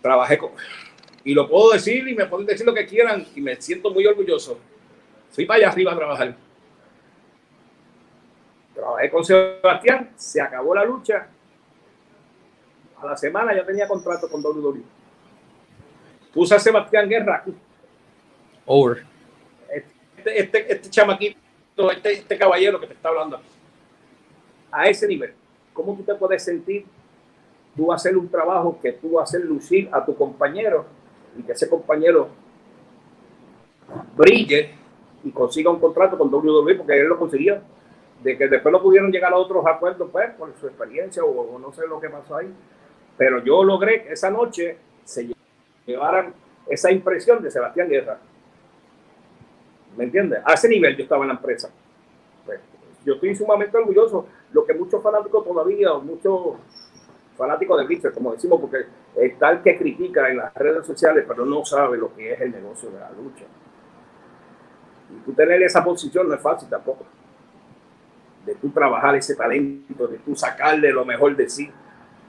[0.00, 0.52] Trabajé con,
[1.24, 4.06] y lo puedo decir y me pueden decir lo que quieran y me siento muy
[4.06, 4.60] orgulloso.
[5.30, 6.36] Fui para allá arriba a trabajar.
[8.74, 11.26] Trabajé con Sebastián, se acabó la lucha.
[13.00, 14.82] A la semana ya tenía contrato con WWE.
[16.32, 17.44] Puse a Sebastián Guerra.
[18.66, 19.04] Over.
[19.68, 21.38] Este, este, este chamaquito,
[21.90, 23.40] este, este caballero que te está hablando
[24.70, 25.32] A ese nivel.
[25.72, 26.86] ¿Cómo tú te puedes sentir
[27.76, 30.86] tú hacer un trabajo que tú hacer lucir a tu compañero
[31.36, 32.28] y que ese compañero
[34.16, 34.70] brille
[35.24, 37.58] y consiga un contrato con WWE, porque él lo consiguió,
[38.22, 41.72] de que después no pudieron llegar a otros acuerdos, pues, por su experiencia o, no
[41.72, 42.52] sé lo que pasó ahí.
[43.16, 45.30] Pero yo logré que esa noche se
[45.86, 46.34] llevaran
[46.68, 48.18] esa impresión de Sebastián Guerra.
[49.96, 50.40] ¿Me entiendes?
[50.44, 51.70] A ese nivel yo estaba en la empresa.
[52.44, 52.60] Pues,
[53.04, 54.26] yo estoy sumamente orgulloso.
[54.52, 56.56] Lo que muchos fanáticos todavía, muchos
[57.36, 58.86] fanático de Richard, como decimos, porque
[59.16, 62.52] es tal que critica en las redes sociales, pero no sabe lo que es el
[62.52, 63.44] negocio de la lucha.
[65.10, 67.04] Y tú tener esa posición no es fácil tampoco.
[68.46, 71.70] De tú trabajar ese talento, de tú sacarle lo mejor de sí,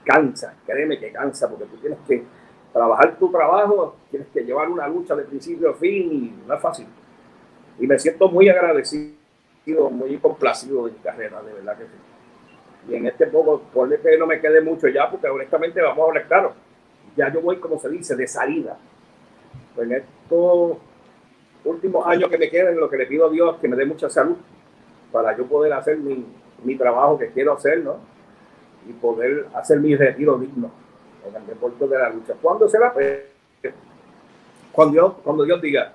[0.04, 2.24] cansa, créeme que cansa, porque tú tienes que
[2.72, 6.60] trabajar tu trabajo, tienes que llevar una lucha de principio a fin y no es
[6.60, 6.86] fácil.
[7.78, 12.90] Y me siento muy agradecido, muy complacido de mi carrera, de verdad que sí.
[12.92, 16.08] Y en este poco, por que no me quede mucho ya, porque honestamente vamos a
[16.08, 16.52] hablar claro.
[17.16, 18.78] Ya yo voy, como se dice, de salida.
[19.76, 20.78] En estos
[21.64, 23.84] últimos años que me quedan, lo que le pido a Dios es que me dé
[23.84, 24.36] mucha salud
[25.10, 26.24] para yo poder hacer mi,
[26.62, 27.96] mi trabajo que quiero hacer, ¿no?
[28.88, 30.70] y poder hacer mi retiro digno
[31.26, 32.34] en el deporte de la lucha.
[32.40, 32.92] ¿Cuándo será?
[32.92, 33.20] Pues,
[34.72, 35.92] cuando, Dios, cuando Dios diga.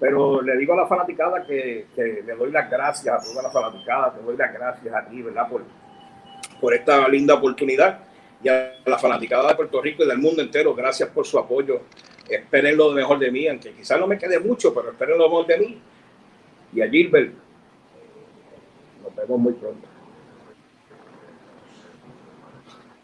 [0.00, 4.14] Pero le digo a la fanaticada que, le doy las gracias a toda la fanaticada,
[4.14, 5.48] te doy las gracias a ti, ¿verdad?
[5.48, 5.62] Por,
[6.60, 8.00] por esta linda oportunidad
[8.42, 11.82] y a la fanaticada de Puerto Rico y del mundo entero, gracias por su apoyo.
[12.28, 15.46] Esperen lo mejor de mí, aunque quizás no me quede mucho, pero esperen lo mejor
[15.46, 15.78] de mí.
[16.72, 17.32] Y a Gilbert,
[19.02, 19.88] nos vemos muy pronto.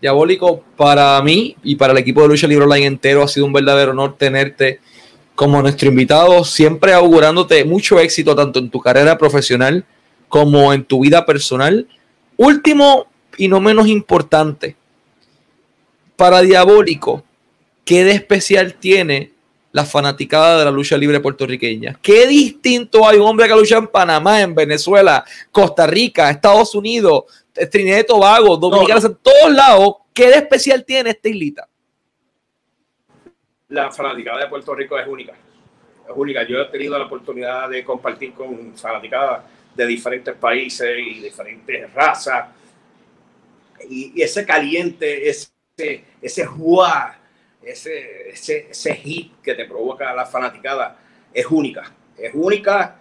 [0.01, 3.55] Diabólico, para mí y para el equipo de Lucha Libre Online entero ha sido un
[3.55, 4.81] verdadero honor tenerte
[5.35, 9.85] como nuestro invitado, siempre augurándote mucho éxito tanto en tu carrera profesional
[10.29, 11.89] como en tu vida personal.
[12.37, 13.07] Último
[13.37, 14.77] y no menos importante,
[16.17, 17.25] para Diabólico,
[17.85, 19.33] ¿qué de especial tiene
[19.73, 21.99] la fanaticada de la lucha libre puertorriqueña?
[22.01, 27.25] ¿Qué distinto hay un hombre que lucha en Panamá, en Venezuela, Costa Rica, Estados Unidos,
[27.71, 29.95] Trinidad y Tobago, Dominicana, en todos lados?
[30.13, 31.69] ¿Qué de especial tiene esta islita?
[33.75, 35.33] La fanaticada de Puerto Rico es única.
[35.33, 36.47] Es única.
[36.47, 39.45] Yo he tenido la oportunidad de compartir con fanaticadas
[39.75, 42.49] de diferentes países y diferentes razas.
[43.89, 45.49] Y, ese caliente, ese,
[46.23, 46.49] ese
[47.63, 50.97] ese, ese, ese hit que te provoca la fanaticada
[51.33, 51.93] es única.
[52.17, 52.97] Es única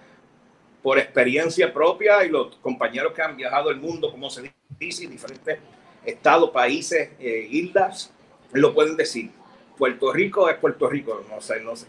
[0.82, 5.60] por experiencia propia y los compañeros que han viajado el mundo, como se dice, diferentes
[6.04, 8.12] estados, países, eh, islas,
[8.52, 9.32] lo pueden decir
[9.78, 11.88] Puerto Rico es Puerto Rico, no sé, no sé.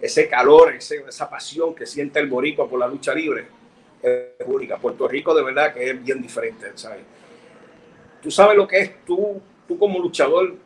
[0.00, 3.46] Ese calor, esa pasión que siente el boricua por la lucha libre
[4.02, 4.76] es única.
[4.78, 7.00] Puerto Rico de verdad que es bien diferente, ¿sabes?
[8.22, 10.56] Tú sabes lo que es tú, tú como luchador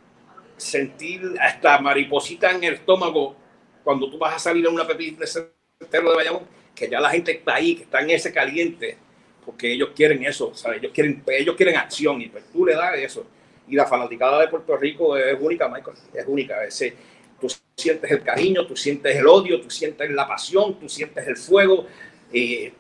[0.57, 3.35] sentir hasta mariposita en el estómago
[3.83, 6.43] cuando tú vas a salir a una pepita de centro de Bayamón,
[6.75, 8.97] que ya la gente está ahí, que está en ese caliente,
[9.45, 10.79] porque ellos quieren eso, ¿sabes?
[10.79, 13.27] Ellos quieren, ellos quieren acción y pues tú le das eso
[13.71, 16.65] y la fanaticada de Puerto Rico es única, Michael, es única.
[16.65, 16.95] Ese,
[17.41, 21.37] tú sientes el cariño, tú sientes el odio, tú sientes la pasión, tú sientes el
[21.37, 21.87] fuego,
[22.33, 22.73] eh,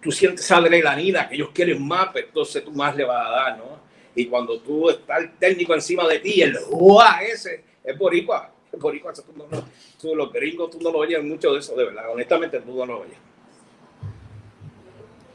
[0.00, 3.30] tú sientes esa adrenalina que ellos quieren más, pues entonces tú más le vas a
[3.30, 3.80] dar, ¿no?
[4.14, 7.22] Y cuando tú estás el técnico encima de ti, el ¡Uah!
[7.22, 9.44] ese es boricua, es boricua, tú no,
[10.00, 12.86] tú, los gringos tú no lo oyes mucho de eso, de verdad, honestamente tú no
[12.86, 13.18] lo oyes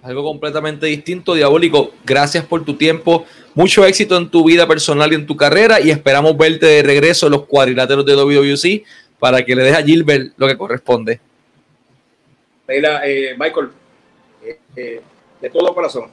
[0.05, 1.91] algo completamente distinto, Diabólico.
[2.05, 3.25] Gracias por tu tiempo.
[3.55, 7.27] Mucho éxito en tu vida personal y en tu carrera y esperamos verte de regreso
[7.27, 8.83] en los cuadriláteros de WWC
[9.17, 11.21] para que le deje a Gilbert lo que corresponde.
[12.67, 13.69] Mira, eh, Michael,
[14.43, 15.01] eh, eh,
[15.39, 16.11] de todo corazón,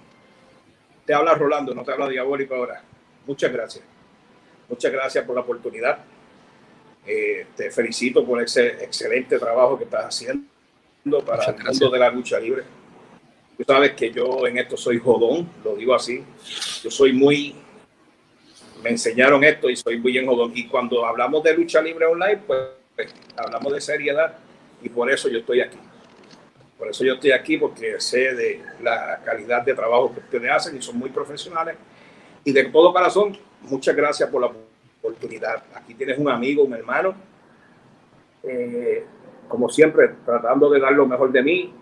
[1.04, 2.80] te habla Rolando, no te habla Diabólico ahora.
[3.26, 3.84] Muchas gracias.
[4.68, 5.98] Muchas gracias por la oportunidad.
[7.04, 12.38] te felicito por ese excelente trabajo que estás haciendo para el mundo de la lucha
[12.38, 12.62] libre
[13.64, 16.24] Tú sabes que yo en esto soy jodón, lo digo así.
[16.82, 17.54] Yo soy muy,
[18.82, 20.50] me enseñaron esto y soy muy en jodón.
[20.52, 22.58] Y cuando hablamos de lucha libre online, pues,
[22.96, 24.36] pues, hablamos de seriedad
[24.82, 25.78] y por eso yo estoy aquí.
[26.76, 30.76] Por eso yo estoy aquí porque sé de la calidad de trabajo que ustedes hacen
[30.76, 31.76] y son muy profesionales.
[32.42, 34.50] Y de todo corazón, muchas gracias por la
[35.00, 35.62] oportunidad.
[35.72, 37.14] Aquí tienes un amigo, un hermano.
[38.42, 39.04] Eh,
[39.46, 41.72] como siempre, tratando de dar lo mejor de mí,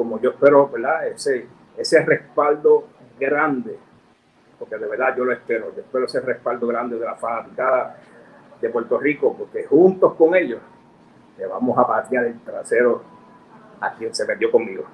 [0.00, 1.08] como yo espero, ¿verdad?
[1.08, 1.46] Ese,
[1.76, 2.86] ese respaldo
[3.18, 3.76] grande,
[4.58, 7.98] porque de verdad yo lo espero, yo espero ese respaldo grande de la fanaticada
[8.62, 10.58] de Puerto Rico, porque juntos con ellos
[11.36, 13.02] le vamos a patear el trasero
[13.78, 14.84] a quien se metió conmigo.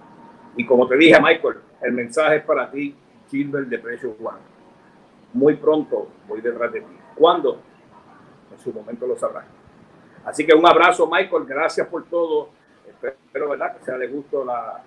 [0.56, 2.96] Y como te dije, Michael, el mensaje es para ti,
[3.30, 4.38] Gilbert de Precio Juan.
[5.34, 6.98] Muy pronto voy detrás de ti.
[7.14, 7.60] ¿Cuándo?
[8.50, 9.44] En su momento lo sabrás.
[10.24, 11.44] Así que un abrazo, Michael.
[11.46, 12.48] Gracias por todo
[12.90, 13.76] espero ¿verdad?
[13.76, 14.82] que sea de gusto la,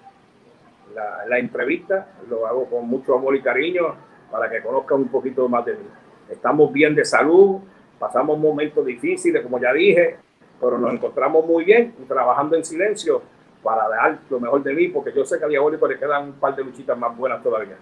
[0.94, 2.08] la, entrevista.
[2.30, 3.96] Lo hago con mucho amor y cariño
[4.32, 5.86] para que conozcan un poquito más de mí.
[6.30, 7.60] Estamos bien de salud,
[7.98, 10.18] pasamos momentos difíciles, como ya dije,
[10.60, 13.22] pero nos encontramos muy bien trabajando en silencio
[13.64, 16.34] para dar lo mejor de mí, porque yo sé que a Diabólico le quedan un
[16.34, 17.78] par de luchitas más buenas todavía.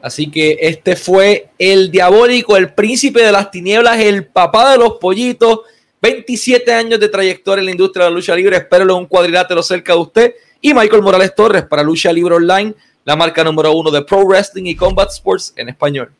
[0.00, 4.94] Así que este fue el Diabólico, el príncipe de las tinieblas, el papá de los
[4.94, 5.60] pollitos
[6.00, 8.56] 27 años de trayectoria en la industria de la lucha libre.
[8.56, 10.34] Espero un cuadrilátero cerca de usted.
[10.60, 12.74] Y Michael Morales Torres para Lucha Libre Online,
[13.04, 16.12] la marca número uno de Pro Wrestling y Combat Sports en español.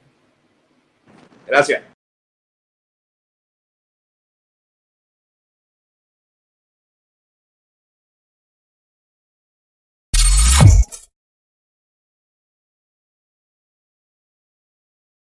[1.47, 1.83] Gracias.